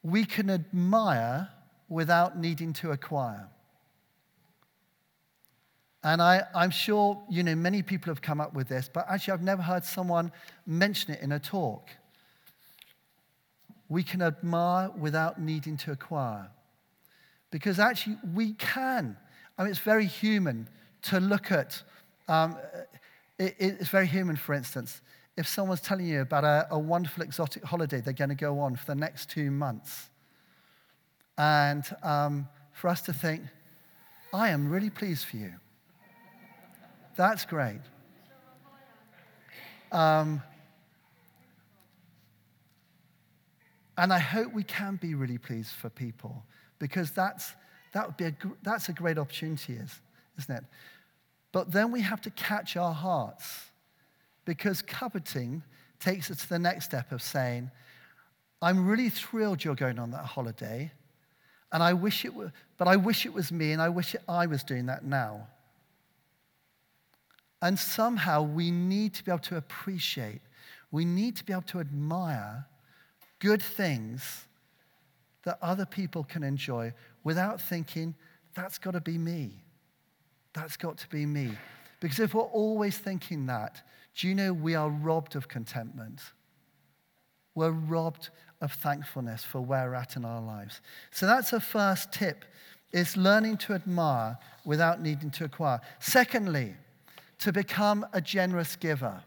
we 0.02 0.24
can 0.24 0.50
admire 0.50 1.48
without 1.88 2.38
needing 2.38 2.72
to 2.74 2.90
acquire. 2.90 3.48
And 6.04 6.22
I, 6.22 6.42
am 6.54 6.70
sure, 6.70 7.20
you 7.28 7.42
know, 7.42 7.54
many 7.54 7.82
people 7.82 8.10
have 8.10 8.22
come 8.22 8.40
up 8.40 8.54
with 8.54 8.68
this, 8.68 8.88
but 8.92 9.06
actually 9.08 9.32
I've 9.32 9.42
never 9.42 9.62
heard 9.62 9.84
someone 9.84 10.30
mention 10.66 11.12
it 11.12 11.20
in 11.20 11.32
a 11.32 11.38
talk. 11.38 11.88
We 13.88 14.02
can 14.02 14.22
admire 14.22 14.90
without 14.90 15.40
needing 15.40 15.76
to 15.78 15.92
acquire. 15.92 16.50
Because 17.50 17.78
actually 17.78 18.16
we 18.34 18.52
can. 18.54 19.16
I 19.56 19.62
mean, 19.62 19.70
it's 19.70 19.80
very 19.80 20.06
human 20.06 20.68
to 21.02 21.18
look 21.20 21.50
at, 21.50 21.82
um, 22.28 22.56
it, 23.38 23.56
it's 23.58 23.88
very 23.88 24.06
human, 24.06 24.36
for 24.36 24.54
instance, 24.54 25.00
if 25.36 25.48
someone's 25.48 25.80
telling 25.80 26.06
you 26.06 26.20
about 26.20 26.44
a, 26.44 26.68
a 26.70 26.78
wonderful 26.78 27.22
exotic 27.22 27.64
holiday 27.64 28.00
they're 28.00 28.12
going 28.12 28.28
to 28.28 28.34
go 28.34 28.58
on 28.58 28.76
for 28.76 28.86
the 28.86 28.94
next 28.94 29.30
two 29.30 29.50
months, 29.50 30.10
and 31.38 31.84
um, 32.02 32.48
for 32.72 32.88
us 32.88 33.00
to 33.02 33.12
think, 33.12 33.42
I 34.34 34.50
am 34.50 34.68
really 34.68 34.90
pleased 34.90 35.24
for 35.24 35.36
you. 35.36 35.54
That's 37.16 37.44
great. 37.46 37.80
Um, 39.90 40.42
and 43.96 44.12
I 44.12 44.18
hope 44.18 44.52
we 44.52 44.64
can 44.64 44.96
be 44.96 45.14
really 45.14 45.38
pleased 45.38 45.70
for 45.70 45.88
people 45.88 46.44
because 46.78 47.10
that's, 47.12 47.54
that 47.92 48.06
would 48.06 48.16
be 48.16 48.26
a, 48.26 48.34
that's 48.62 48.88
a 48.88 48.92
great 48.92 49.18
opportunity, 49.18 49.74
is, 49.74 50.00
isn't 50.38 50.56
it? 50.56 50.64
But 51.52 51.72
then 51.72 51.90
we 51.90 52.00
have 52.02 52.20
to 52.22 52.30
catch 52.30 52.76
our 52.76 52.92
hearts 52.92 53.70
because 54.44 54.82
coveting 54.82 55.62
takes 55.98 56.30
us 56.30 56.42
to 56.42 56.48
the 56.48 56.58
next 56.58 56.84
step 56.84 57.10
of 57.12 57.22
saying, 57.22 57.70
I'm 58.60 58.86
really 58.86 59.08
thrilled 59.08 59.64
you're 59.64 59.74
going 59.74 59.98
on 59.98 60.10
that 60.10 60.24
holiday, 60.24 60.92
and 61.72 61.82
I 61.82 61.92
wish 61.92 62.24
it 62.24 62.34
were, 62.34 62.52
but 62.76 62.88
I 62.88 62.96
wish 62.96 63.26
it 63.26 63.32
was 63.32 63.52
me, 63.52 63.72
and 63.72 63.82
I 63.82 63.88
wish 63.88 64.14
it, 64.14 64.22
I 64.28 64.46
was 64.46 64.62
doing 64.62 64.86
that 64.86 65.04
now. 65.04 65.48
And 67.60 67.78
somehow 67.78 68.42
we 68.42 68.70
need 68.70 69.14
to 69.14 69.24
be 69.24 69.30
able 69.30 69.40
to 69.40 69.56
appreciate, 69.56 70.40
we 70.90 71.04
need 71.04 71.36
to 71.36 71.44
be 71.44 71.52
able 71.52 71.62
to 71.62 71.80
admire 71.80 72.66
good 73.40 73.62
things 73.62 74.46
that 75.44 75.58
other 75.62 75.86
people 75.86 76.24
can 76.24 76.42
enjoy 76.42 76.92
without 77.24 77.60
thinking, 77.60 78.14
that's 78.54 78.78
got 78.78 78.92
to 78.92 79.00
be 79.00 79.18
me. 79.18 79.50
That's 80.52 80.76
got 80.76 80.98
to 80.98 81.08
be 81.08 81.26
me. 81.26 81.50
Because 82.00 82.18
if 82.20 82.34
we're 82.34 82.42
always 82.42 82.96
thinking 82.98 83.46
that, 83.46 83.82
do 84.16 84.28
you 84.28 84.34
know 84.34 84.52
we 84.52 84.74
are 84.74 84.88
robbed 84.88 85.36
of 85.36 85.48
contentment? 85.48 86.20
We're 87.58 87.72
robbed 87.72 88.30
of 88.60 88.72
thankfulness 88.72 89.42
for 89.42 89.60
where 89.60 89.88
we're 89.88 89.96
at 89.96 90.14
in 90.14 90.24
our 90.24 90.40
lives. 90.40 90.80
So 91.10 91.26
that's 91.26 91.52
a 91.52 91.58
first 91.58 92.12
tip, 92.12 92.44
is 92.92 93.16
learning 93.16 93.56
to 93.58 93.72
admire 93.72 94.38
without 94.64 95.02
needing 95.02 95.32
to 95.32 95.44
acquire. 95.46 95.80
Secondly, 95.98 96.76
to 97.40 97.52
become 97.52 98.06
a 98.12 98.20
generous 98.20 98.76
giver. 98.76 99.24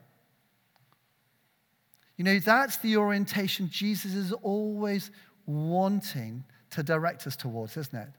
You 2.15 2.24
know, 2.24 2.39
that's 2.39 2.78
the 2.78 2.96
orientation 2.96 3.67
Jesus 3.70 4.13
is 4.13 4.32
always 4.32 5.12
wanting 5.46 6.46
to 6.70 6.84
direct 6.84 7.28
us 7.28 7.36
towards, 7.36 7.76
isn't 7.76 8.00
it? 8.00 8.10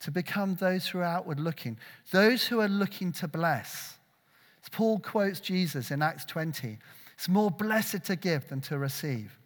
To 0.00 0.10
become 0.10 0.56
those 0.56 0.86
who 0.86 0.98
are 0.98 1.04
outward 1.04 1.40
looking, 1.40 1.78
those 2.10 2.46
who 2.46 2.60
are 2.60 2.68
looking 2.68 3.12
to 3.12 3.28
bless. 3.28 3.96
As 4.62 4.68
Paul 4.68 4.98
quotes 4.98 5.40
Jesus 5.40 5.90
in 5.90 6.02
Acts 6.02 6.26
20 6.26 6.78
it's 7.22 7.28
more 7.28 7.52
blessed 7.52 8.02
to 8.06 8.16
give 8.16 8.48
than 8.48 8.60
to 8.62 8.76
receive. 8.76 9.38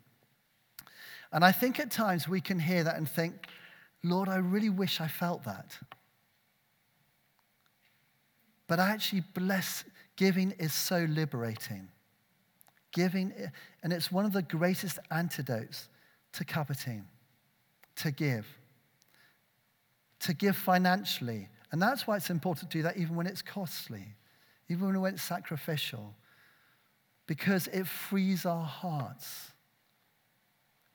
And 1.30 1.44
I 1.44 1.52
think 1.52 1.78
at 1.78 1.90
times 1.90 2.26
we 2.26 2.40
can 2.40 2.58
hear 2.58 2.82
that 2.82 2.96
and 2.96 3.06
think, 3.06 3.48
Lord, 4.02 4.30
I 4.30 4.36
really 4.36 4.70
wish 4.70 4.98
I 4.98 5.08
felt 5.08 5.44
that. 5.44 5.76
But 8.66 8.78
actually, 8.78 9.24
bless, 9.34 9.84
giving 10.16 10.52
is 10.52 10.72
so 10.72 11.06
liberating. 11.06 11.88
Giving, 12.94 13.34
and 13.82 13.92
it's 13.92 14.10
one 14.10 14.24
of 14.24 14.32
the 14.32 14.40
greatest 14.40 14.98
antidotes 15.10 15.90
to 16.32 16.46
coveting, 16.46 17.04
to 17.96 18.10
give, 18.10 18.46
to 20.20 20.32
give 20.32 20.56
financially. 20.56 21.50
And 21.72 21.82
that's 21.82 22.06
why 22.06 22.16
it's 22.16 22.30
important 22.30 22.70
to 22.70 22.78
do 22.78 22.82
that 22.84 22.96
even 22.96 23.16
when 23.16 23.26
it's 23.26 23.42
costly, 23.42 24.14
even 24.70 24.98
when 24.98 25.12
it's 25.12 25.22
sacrificial, 25.22 26.14
because 27.26 27.66
it 27.68 27.86
frees 27.86 28.46
our 28.46 28.64
hearts. 28.64 29.50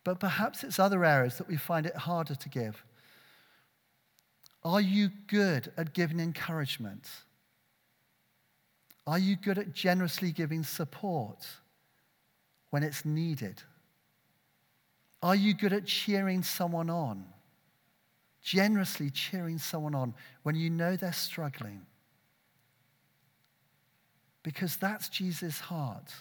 But 0.03 0.19
perhaps 0.19 0.63
it's 0.63 0.79
other 0.79 1.05
areas 1.05 1.37
that 1.37 1.47
we 1.47 1.57
find 1.57 1.85
it 1.85 1.95
harder 1.95 2.35
to 2.35 2.49
give. 2.49 2.83
Are 4.63 4.81
you 4.81 5.09
good 5.27 5.71
at 5.77 5.93
giving 5.93 6.19
encouragement? 6.19 7.07
Are 9.05 9.19
you 9.19 9.35
good 9.35 9.57
at 9.57 9.73
generously 9.73 10.31
giving 10.31 10.63
support 10.63 11.47
when 12.69 12.83
it's 12.83 13.03
needed? 13.03 13.61
Are 15.23 15.35
you 15.35 15.53
good 15.53 15.73
at 15.73 15.85
cheering 15.85 16.43
someone 16.43 16.89
on? 16.89 17.25
Generously 18.41 19.09
cheering 19.11 19.57
someone 19.57 19.93
on 19.93 20.13
when 20.43 20.55
you 20.55 20.69
know 20.69 20.95
they're 20.95 21.13
struggling? 21.13 21.85
Because 24.43 24.77
that's 24.77 25.09
Jesus' 25.09 25.59
heart. 25.59 26.13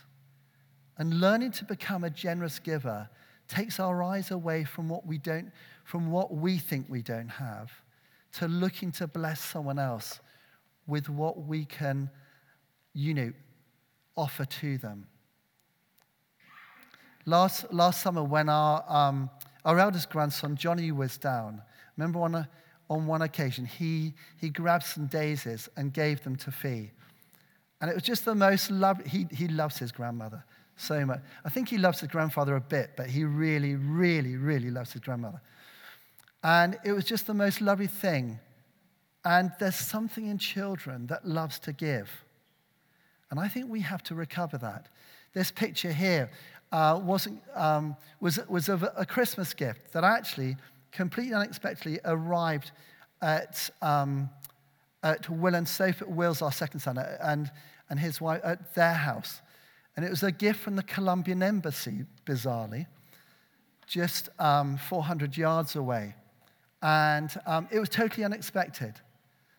And 0.98 1.20
learning 1.20 1.52
to 1.52 1.64
become 1.64 2.04
a 2.04 2.10
generous 2.10 2.58
giver 2.58 3.08
takes 3.48 3.80
our 3.80 4.02
eyes 4.02 4.30
away 4.30 4.64
from 4.64 4.88
what 4.88 5.06
we 5.06 5.18
don't, 5.18 5.50
from 5.84 6.10
what 6.10 6.34
we 6.34 6.58
think 6.58 6.86
we 6.88 7.02
don't 7.02 7.28
have, 7.28 7.72
to 8.32 8.46
looking 8.46 8.92
to 8.92 9.06
bless 9.06 9.40
someone 9.40 9.78
else 9.78 10.20
with 10.86 11.08
what 11.08 11.44
we 11.46 11.64
can 11.64 12.10
you 12.94 13.14
know, 13.14 13.32
offer 14.16 14.44
to 14.44 14.78
them. 14.78 15.06
Last, 17.26 17.72
last 17.72 18.02
summer, 18.02 18.24
when 18.24 18.48
our, 18.48 18.84
um, 18.88 19.30
our 19.64 19.78
eldest 19.78 20.10
grandson, 20.10 20.56
Johnny, 20.56 20.90
was 20.90 21.18
down, 21.18 21.62
remember 21.96 22.20
on, 22.20 22.34
a, 22.34 22.48
on 22.88 23.06
one 23.06 23.22
occasion, 23.22 23.64
he, 23.64 24.14
he 24.38 24.48
grabbed 24.48 24.84
some 24.84 25.06
daisies 25.06 25.68
and 25.76 25.92
gave 25.92 26.22
them 26.22 26.34
to 26.36 26.50
Fee. 26.50 26.90
And 27.80 27.90
it 27.90 27.94
was 27.94 28.02
just 28.02 28.24
the 28.24 28.34
most 28.34 28.70
lovely, 28.70 29.08
he, 29.08 29.26
he 29.30 29.48
loves 29.48 29.78
his 29.78 29.92
grandmother 29.92 30.44
so 30.76 31.04
much. 31.06 31.20
I 31.44 31.48
think 31.48 31.68
he 31.68 31.78
loves 31.78 32.00
his 32.00 32.08
grandfather 32.08 32.56
a 32.56 32.60
bit, 32.60 32.90
but 32.96 33.06
he 33.08 33.24
really, 33.24 33.76
really, 33.76 34.36
really 34.36 34.70
loves 34.70 34.92
his 34.92 35.02
grandmother. 35.02 35.40
And 36.42 36.78
it 36.84 36.92
was 36.92 37.04
just 37.04 37.26
the 37.26 37.34
most 37.34 37.60
lovely 37.60 37.86
thing 37.86 38.38
And 39.24 39.52
there's 39.58 39.76
something 39.76 40.26
in 40.26 40.38
children 40.38 41.06
that 41.08 41.26
loves 41.26 41.58
to 41.60 41.72
give. 41.72 42.10
And 43.30 43.38
I 43.38 43.48
think 43.48 43.68
we 43.68 43.80
have 43.80 44.02
to 44.04 44.14
recover 44.14 44.58
that. 44.58 44.88
This 45.34 45.50
picture 45.50 45.92
here 45.92 46.30
uh, 46.72 47.00
wasn't, 47.02 47.42
um, 47.54 47.96
was, 48.20 48.38
was 48.48 48.68
of 48.68 48.84
a 48.96 49.04
Christmas 49.04 49.52
gift 49.54 49.92
that 49.92 50.04
actually 50.04 50.56
completely 50.90 51.34
unexpectedly 51.34 52.00
arrived 52.04 52.72
at, 53.20 53.70
um, 53.82 54.30
at 55.02 55.28
Will 55.28 55.54
and 55.54 55.68
Sophie, 55.68 56.04
Will's 56.06 56.42
our 56.42 56.52
second 56.52 56.80
son, 56.80 56.98
and, 56.98 57.50
and 57.88 57.98
his 57.98 58.20
wife 58.20 58.40
at 58.44 58.74
their 58.74 58.94
house. 58.94 59.40
And 59.96 60.04
it 60.04 60.10
was 60.10 60.22
a 60.22 60.32
gift 60.32 60.60
from 60.60 60.76
the 60.76 60.82
Colombian 60.82 61.42
embassy, 61.42 62.04
bizarrely, 62.26 62.86
just 63.86 64.28
um, 64.38 64.76
400 64.76 65.36
yards 65.36 65.76
away. 65.76 66.14
And 66.82 67.30
um, 67.46 67.68
it 67.70 67.78
was 67.78 67.88
totally 67.88 68.24
unexpected 68.24 68.94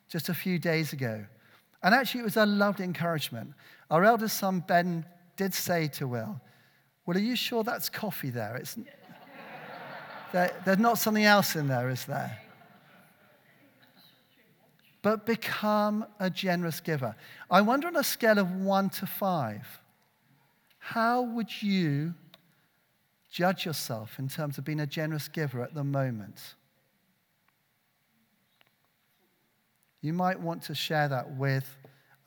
just 0.07 0.29
a 0.29 0.33
few 0.33 0.57
days 0.57 0.93
ago. 0.93 1.25
And 1.83 1.95
actually, 1.95 2.21
it 2.21 2.25
was 2.25 2.37
a 2.37 2.45
lovely 2.45 2.85
encouragement. 2.85 3.53
Our 3.89 4.03
eldest 4.05 4.37
son, 4.37 4.63
Ben, 4.67 5.05
did 5.35 5.53
say 5.53 5.87
to 5.89 6.07
Will, 6.07 6.39
Well, 7.05 7.17
are 7.17 7.21
you 7.21 7.35
sure 7.35 7.63
that's 7.63 7.89
coffee 7.89 8.29
there? 8.29 8.55
It's, 8.57 8.77
there 10.31 10.51
there's 10.65 10.77
not 10.77 10.97
something 10.97 11.25
else 11.25 11.55
in 11.55 11.67
there, 11.67 11.89
is 11.89 12.05
there? 12.05 12.39
But 15.01 15.25
become 15.25 16.05
a 16.19 16.29
generous 16.29 16.79
giver. 16.79 17.15
I 17.49 17.61
wonder 17.61 17.87
on 17.87 17.95
a 17.95 18.03
scale 18.03 18.37
of 18.37 18.51
one 18.51 18.89
to 18.91 19.05
five, 19.05 19.81
how 20.77 21.21
would 21.21 21.61
you 21.61 22.13
judge 23.31 23.65
yourself 23.65 24.19
in 24.19 24.27
terms 24.27 24.57
of 24.57 24.65
being 24.65 24.79
a 24.79 24.87
generous 24.87 25.27
giver 25.27 25.63
at 25.63 25.73
the 25.73 25.83
moment? 25.83 26.55
You 30.01 30.13
might 30.13 30.39
want 30.39 30.63
to 30.63 30.75
share 30.75 31.07
that 31.07 31.35
with, 31.35 31.67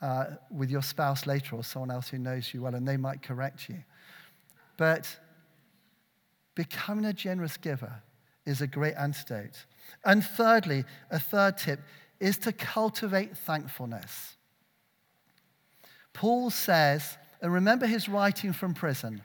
uh, 0.00 0.26
with 0.50 0.70
your 0.70 0.82
spouse 0.82 1.26
later 1.26 1.56
or 1.56 1.64
someone 1.64 1.90
else 1.90 2.08
who 2.08 2.18
knows 2.18 2.54
you 2.54 2.62
well, 2.62 2.74
and 2.74 2.86
they 2.86 2.96
might 2.96 3.22
correct 3.22 3.68
you. 3.68 3.82
But 4.76 5.18
becoming 6.54 7.04
a 7.04 7.12
generous 7.12 7.56
giver 7.56 8.02
is 8.46 8.60
a 8.60 8.66
great 8.66 8.94
antidote. 8.94 9.66
And 10.04 10.24
thirdly, 10.24 10.84
a 11.10 11.18
third 11.18 11.58
tip 11.58 11.80
is 12.20 12.38
to 12.38 12.52
cultivate 12.52 13.36
thankfulness. 13.36 14.36
Paul 16.12 16.50
says, 16.50 17.18
and 17.40 17.52
remember 17.52 17.86
his 17.86 18.08
writing 18.08 18.52
from 18.52 18.74
prison 18.74 19.22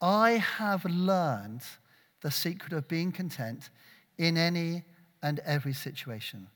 I 0.00 0.32
have 0.32 0.84
learned 0.84 1.62
the 2.22 2.30
secret 2.30 2.72
of 2.72 2.88
being 2.88 3.12
content 3.12 3.68
in 4.16 4.38
any 4.38 4.84
and 5.22 5.40
every 5.40 5.74
situation 5.74 6.46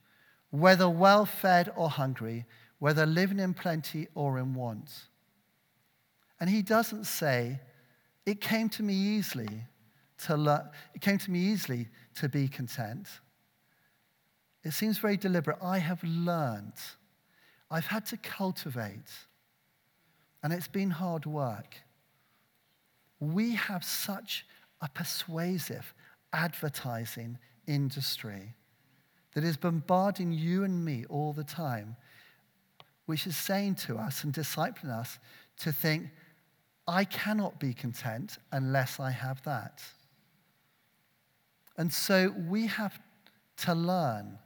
whether 0.54 0.88
well 0.88 1.26
fed 1.26 1.72
or 1.74 1.90
hungry, 1.90 2.46
whether 2.78 3.04
living 3.04 3.40
in 3.40 3.52
plenty 3.52 4.06
or 4.14 4.38
in 4.38 4.54
want. 4.54 4.88
And 6.38 6.48
he 6.48 6.62
doesn't 6.62 7.06
say, 7.06 7.58
it 8.24 8.40
came 8.40 8.68
to 8.70 8.84
me 8.84 8.94
easily 8.94 9.64
to 10.26 10.70
it 10.94 11.00
came 11.00 11.18
to 11.18 11.30
me 11.30 11.40
easily 11.40 11.88
to 12.14 12.28
be 12.28 12.46
content. 12.46 13.08
It 14.64 14.72
seems 14.72 14.98
very 14.98 15.16
deliberate. 15.16 15.58
I 15.62 15.78
have 15.78 16.02
learned. 16.02 16.72
I've 17.70 17.86
had 17.86 18.06
to 18.06 18.16
cultivate. 18.16 19.10
And 20.42 20.52
it's 20.52 20.68
been 20.68 20.90
hard 20.90 21.26
work. 21.26 21.76
We 23.20 23.54
have 23.54 23.84
such 23.84 24.46
a 24.80 24.88
persuasive 24.88 25.94
advertising 26.32 27.38
industry 27.66 28.54
that 29.34 29.44
is 29.44 29.56
bombarding 29.56 30.32
you 30.32 30.64
and 30.64 30.84
me 30.84 31.04
all 31.08 31.32
the 31.32 31.44
time, 31.44 31.96
which 33.06 33.26
is 33.26 33.36
saying 33.36 33.74
to 33.74 33.96
us 33.96 34.24
and 34.24 34.32
discipling 34.32 34.90
us 34.90 35.18
to 35.58 35.72
think, 35.72 36.08
I 36.86 37.04
cannot 37.04 37.58
be 37.58 37.72
content 37.72 38.38
unless 38.52 39.00
I 39.00 39.10
have 39.10 39.42
that. 39.44 39.82
And 41.76 41.92
so 41.92 42.34
we 42.48 42.66
have 42.66 42.98
to 43.58 43.74
learn, 43.74 44.38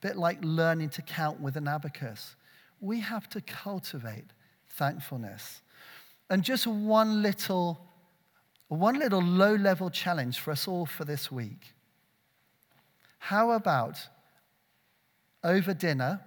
bit 0.00 0.16
like 0.16 0.38
learning 0.42 0.90
to 0.90 1.02
count 1.02 1.40
with 1.40 1.56
an 1.56 1.68
abacus. 1.68 2.36
We 2.80 3.00
have 3.00 3.28
to 3.30 3.40
cultivate 3.40 4.26
thankfulness. 4.70 5.62
And 6.28 6.42
just 6.42 6.66
one 6.66 7.22
little, 7.22 7.80
one 8.68 8.98
little 8.98 9.22
low 9.22 9.54
level 9.54 9.90
challenge 9.90 10.38
for 10.38 10.50
us 10.50 10.68
all 10.68 10.86
for 10.86 11.04
this 11.04 11.30
week 11.30 11.74
how 13.26 13.50
about 13.50 13.98
over 15.42 15.74
dinner, 15.74 16.20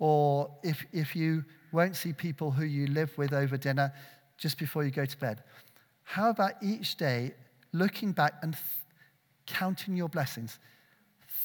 or 0.00 0.50
if, 0.64 0.84
if 0.92 1.14
you 1.14 1.44
won't 1.70 1.94
see 1.94 2.12
people 2.12 2.50
who 2.50 2.64
you 2.64 2.88
live 2.88 3.16
with 3.16 3.32
over 3.32 3.56
dinner, 3.56 3.92
just 4.36 4.58
before 4.58 4.82
you 4.82 4.90
go 4.90 5.04
to 5.04 5.16
bed? 5.16 5.44
How 6.02 6.30
about 6.30 6.54
each 6.60 6.96
day 6.96 7.34
looking 7.72 8.10
back 8.10 8.34
and 8.42 8.54
th- 8.54 8.64
counting 9.46 9.96
your 9.96 10.08
blessings? 10.08 10.58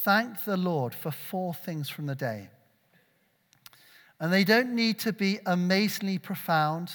Thank 0.02 0.44
the 0.44 0.56
Lord 0.56 0.94
for 0.94 1.10
four 1.10 1.52
things 1.52 1.90
from 1.90 2.06
the 2.06 2.14
day. 2.14 2.48
And 4.18 4.32
they 4.32 4.44
don't 4.44 4.74
need 4.74 4.98
to 5.00 5.12
be 5.12 5.38
amazingly 5.44 6.18
profound. 6.18 6.92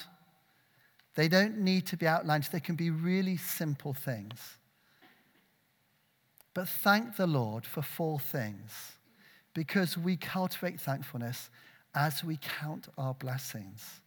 They 1.13 1.27
don't 1.27 1.59
need 1.59 1.85
to 1.87 1.97
be 1.97 2.07
outlined. 2.07 2.49
They 2.51 2.59
can 2.59 2.75
be 2.75 2.89
really 2.89 3.37
simple 3.37 3.93
things. 3.93 4.57
But 6.55 6.67
thank 6.67 7.15
the 7.15 7.27
Lord 7.27 7.65
for 7.65 7.83
four 7.83 8.19
things 8.19 8.71
because 9.53 9.97
we 9.97 10.17
cultivate 10.17 10.79
thankfulness 10.79 11.51
as 11.93 12.23
we 12.23 12.39
count 12.59 12.87
our 12.97 13.13
blessings. 13.13 14.01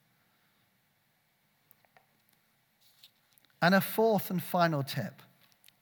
And 3.62 3.76
a 3.76 3.80
fourth 3.80 4.30
and 4.30 4.42
final 4.42 4.82
tip, 4.82 5.22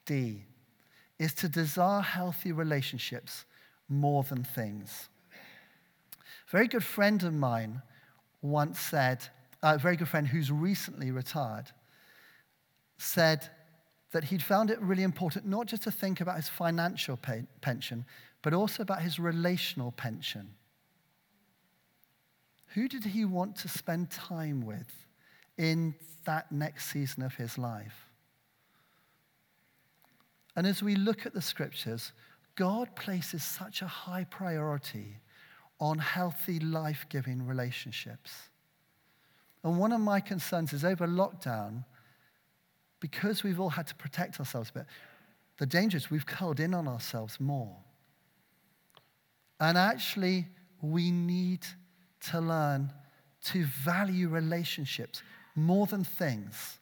D, 0.05 0.45
is 1.19 1.33
to 1.35 1.49
desire 1.49 2.03
healthy 2.03 2.53
relationships 2.53 3.45
more 3.89 4.23
than 4.25 4.45
things. 4.45 5.09
A 6.49 6.51
very 6.51 6.69
good 6.69 6.85
friend 6.85 7.23
of 7.23 7.33
mine 7.33 7.83
once 8.43 8.79
said, 8.79 9.27
a 9.63 9.79
very 9.79 9.97
good 9.97 10.09
friend 10.09 10.27
who's 10.27 10.51
recently 10.51 11.11
retired, 11.11 11.71
said, 12.99 13.49
that 14.13 14.25
he'd 14.25 14.43
found 14.43 14.71
it 14.71 14.81
really 14.81 15.03
important 15.03 15.47
not 15.47 15.67
just 15.67 15.83
to 15.83 15.91
think 15.91 16.21
about 16.21 16.37
his 16.37 16.49
financial 16.49 17.17
pay- 17.17 17.45
pension, 17.61 18.05
but 18.43 18.55
also 18.55 18.83
about 18.83 19.03
his 19.03 19.19
relational 19.19 19.93
pension. 19.93 20.55
Who 22.69 22.89
did 22.89 23.05
he 23.05 23.25
want 23.25 23.57
to 23.57 23.69
spend 23.69 24.11
time 24.11 24.65
with 24.65 25.07
in 25.59 25.95
that 26.25 26.53
next 26.53 26.87
season 26.93 27.23
of 27.23 27.35
his 27.35 27.59
life? 27.59 28.06
And 30.57 30.67
as 30.67 30.83
we 30.83 30.97
look 30.97 31.27
at 31.27 31.35
the 31.35 31.43
scriptures, 31.43 32.13
God 32.57 32.97
places 32.97 33.45
such 33.45 33.83
a 33.83 33.87
high 33.87 34.25
priority 34.25 35.19
on 35.79 35.99
healthy, 35.99 36.59
life 36.59 37.05
giving 37.11 37.47
relationships. 37.47 38.33
And 39.63 39.79
one 39.79 39.93
of 39.93 40.01
my 40.01 40.21
concerns 40.21 40.73
is 40.73 40.85
over 40.85 41.07
lockdown, 41.07 41.85
because 43.01 43.43
we've 43.43 43.61
all 43.61 43.69
had 43.69 43.87
to 43.89 43.95
protect 43.95 44.41
ourselves 44.41 44.71
a 44.71 44.79
bit, 44.79 44.87
the 45.59 45.67
danger 45.67 45.99
is 45.99 46.11
we've 46.11 46.25
curled 46.25 46.61
in 46.61 46.73
on 46.73 46.89
ourselves 46.89 47.39
more. 47.39 47.77
And 49.61 49.77
actually, 49.77 50.47
we 50.81 51.11
need 51.11 51.67
to 52.31 52.41
learn 52.41 52.93
to 53.45 53.65
value 53.65 54.29
relationships 54.29 55.23
more 55.55 55.87
than 55.87 56.05
things, 56.05 56.79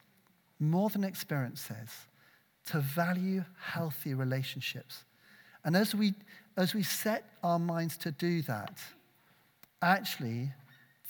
more 0.61 0.89
than 0.89 1.05
experiences, 1.05 1.91
to 2.67 2.81
value 2.81 3.45
healthy 3.61 4.15
relationships. 4.15 5.05
And 5.65 5.77
as 5.77 5.95
we, 5.95 6.15
as 6.57 6.75
we 6.75 6.83
set 6.83 7.25
our 7.43 7.59
minds 7.59 7.97
to 7.99 8.11
do 8.11 8.43
that, 8.43 8.79
actually, 9.83 10.53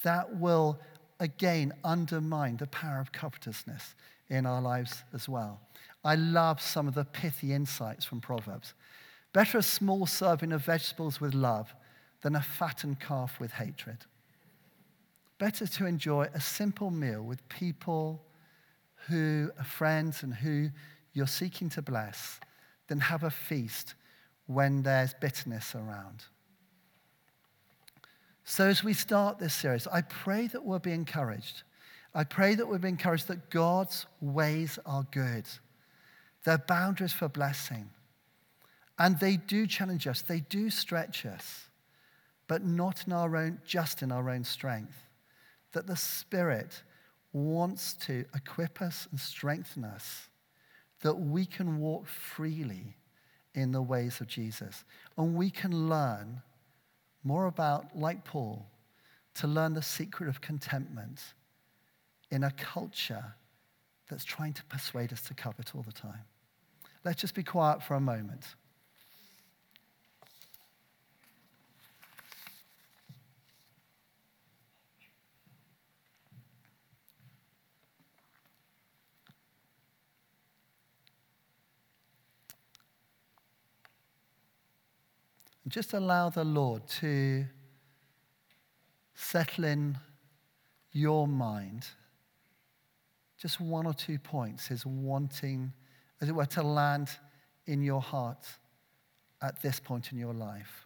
that 0.02 0.36
will 0.36 0.78
again 1.20 1.72
undermine 1.84 2.56
the 2.56 2.66
power 2.66 3.00
of 3.00 3.12
covetousness 3.12 3.94
in 4.28 4.46
our 4.46 4.60
lives 4.60 5.02
as 5.12 5.28
well. 5.28 5.60
I 6.04 6.16
love 6.16 6.60
some 6.60 6.86
of 6.86 6.94
the 6.94 7.04
pithy 7.04 7.52
insights 7.52 8.04
from 8.04 8.20
Proverbs. 8.20 8.74
Better 9.32 9.58
a 9.58 9.62
small 9.62 10.06
serving 10.06 10.52
of 10.52 10.64
vegetables 10.64 11.20
with 11.20 11.34
love 11.34 11.74
than 12.22 12.36
a 12.36 12.42
fattened 12.42 13.00
calf 13.00 13.40
with 13.40 13.52
hatred. 13.52 13.98
Better 15.38 15.66
to 15.66 15.86
enjoy 15.86 16.28
a 16.34 16.40
simple 16.40 16.90
meal 16.90 17.22
with 17.22 17.46
people 17.48 18.22
who 19.08 19.50
are 19.58 19.64
friends 19.64 20.22
and 20.22 20.32
who 20.32 20.70
you're 21.14 21.26
seeking 21.26 21.70
to 21.70 21.82
bless 21.82 22.38
than 22.88 23.00
have 23.00 23.22
a 23.22 23.30
feast 23.30 23.94
when 24.46 24.82
there's 24.82 25.14
bitterness 25.14 25.74
around. 25.74 26.24
So, 28.44 28.66
as 28.66 28.84
we 28.84 28.92
start 28.92 29.38
this 29.38 29.54
series, 29.54 29.86
I 29.86 30.02
pray 30.02 30.48
that 30.48 30.64
we'll 30.64 30.78
be 30.78 30.92
encouraged 30.92 31.62
I 32.14 32.22
pray 32.22 32.54
that 32.54 32.68
we'll 32.68 32.78
be 32.78 32.88
encouraged 32.88 33.26
that 33.28 33.50
God's 33.50 34.06
ways 34.20 34.78
are 34.86 35.04
good. 35.10 35.46
They're 36.44 36.58
boundaries 36.58 37.12
for 37.12 37.28
blessing. 37.28 37.90
And 38.98 39.18
they 39.18 39.36
do 39.36 39.66
challenge 39.66 40.06
us, 40.06 40.22
they 40.22 40.40
do 40.40 40.70
stretch 40.70 41.26
us. 41.26 41.68
but 42.46 42.62
not 42.62 43.06
in 43.06 43.12
our 43.14 43.36
own, 43.36 43.58
just 43.64 44.02
in 44.02 44.12
our 44.12 44.28
own 44.28 44.44
strength. 44.44 45.08
That 45.72 45.86
the 45.86 45.96
Spirit 45.96 46.82
wants 47.32 47.94
to 47.94 48.26
equip 48.34 48.82
us 48.82 49.08
and 49.10 49.18
strengthen 49.18 49.82
us, 49.82 50.28
that 51.04 51.20
we 51.20 51.44
can 51.44 51.80
walk 51.80 52.06
freely 52.06 52.96
in 53.54 53.72
the 53.72 53.82
ways 53.82 54.22
of 54.22 54.26
Jesus. 54.26 54.84
And 55.18 55.34
we 55.34 55.50
can 55.50 55.90
learn 55.90 56.40
more 57.22 57.44
about, 57.44 57.94
like 57.94 58.24
Paul, 58.24 58.66
to 59.34 59.46
learn 59.46 59.74
the 59.74 59.82
secret 59.82 60.30
of 60.30 60.40
contentment 60.40 61.20
in 62.30 62.42
a 62.42 62.50
culture 62.52 63.34
that's 64.08 64.24
trying 64.24 64.54
to 64.54 64.64
persuade 64.64 65.12
us 65.12 65.20
to 65.22 65.34
covet 65.34 65.74
all 65.74 65.82
the 65.82 65.92
time. 65.92 66.24
Let's 67.04 67.20
just 67.20 67.34
be 67.34 67.42
quiet 67.42 67.82
for 67.82 67.94
a 67.94 68.00
moment. 68.00 68.54
And 85.64 85.72
just 85.72 85.94
allow 85.94 86.28
the 86.28 86.44
Lord 86.44 86.86
to 87.00 87.46
settle 89.14 89.64
in 89.64 89.98
your 90.92 91.26
mind 91.26 91.86
just 93.44 93.60
one 93.60 93.86
or 93.86 93.92
two 93.92 94.18
points 94.18 94.70
is 94.70 94.86
wanting, 94.86 95.70
as 96.22 96.30
it 96.30 96.34
were, 96.34 96.46
to 96.46 96.62
land 96.62 97.10
in 97.66 97.82
your 97.82 98.00
heart 98.00 98.46
at 99.42 99.60
this 99.60 99.78
point 99.78 100.12
in 100.12 100.18
your 100.18 100.32
life. 100.32 100.83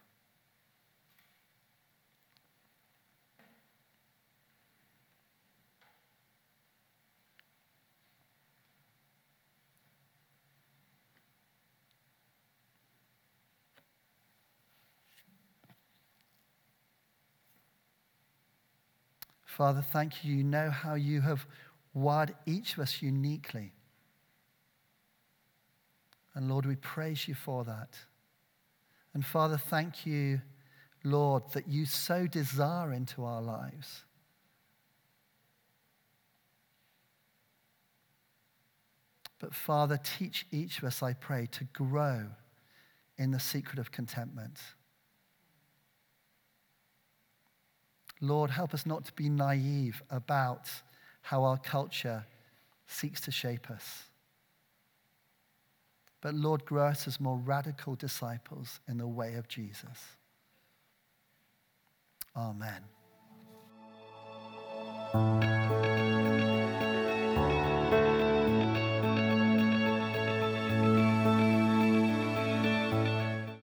Father, 19.59 19.81
thank 19.81 20.23
you. 20.23 20.37
You 20.37 20.43
know 20.45 20.69
how 20.69 20.93
you 20.93 21.19
have 21.19 21.45
wired 21.93 22.33
each 22.45 22.75
of 22.75 22.79
us 22.79 23.01
uniquely. 23.01 23.73
And 26.33 26.49
Lord, 26.49 26.65
we 26.65 26.77
praise 26.77 27.27
you 27.27 27.35
for 27.35 27.65
that. 27.65 27.89
And 29.13 29.25
Father, 29.25 29.57
thank 29.57 30.05
you, 30.05 30.39
Lord, 31.03 31.43
that 31.51 31.67
you 31.67 31.85
so 31.85 32.25
desire 32.25 32.93
into 32.93 33.25
our 33.25 33.41
lives. 33.41 34.05
But 39.39 39.53
Father, 39.53 39.99
teach 40.01 40.45
each 40.51 40.77
of 40.77 40.85
us, 40.85 41.03
I 41.03 41.11
pray, 41.11 41.49
to 41.51 41.65
grow 41.65 42.27
in 43.17 43.31
the 43.31 43.41
secret 43.41 43.77
of 43.77 43.91
contentment. 43.91 44.57
Lord, 48.21 48.49
help 48.49 48.73
us 48.73 48.85
not 48.85 49.05
to 49.05 49.13
be 49.13 49.29
naive 49.29 50.03
about 50.09 50.69
how 51.21 51.43
our 51.43 51.57
culture 51.57 52.25
seeks 52.87 53.21
to 53.21 53.31
shape 53.31 53.69
us. 53.71 54.03
But 56.21 56.33
Lord, 56.33 56.65
grow 56.65 56.87
us 56.87 57.07
as 57.07 57.19
more 57.19 57.37
radical 57.37 57.95
disciples 57.95 58.79
in 58.87 58.97
the 58.97 59.07
way 59.07 59.35
of 59.35 59.47
Jesus. 59.47 60.17
Amen. 62.35 62.83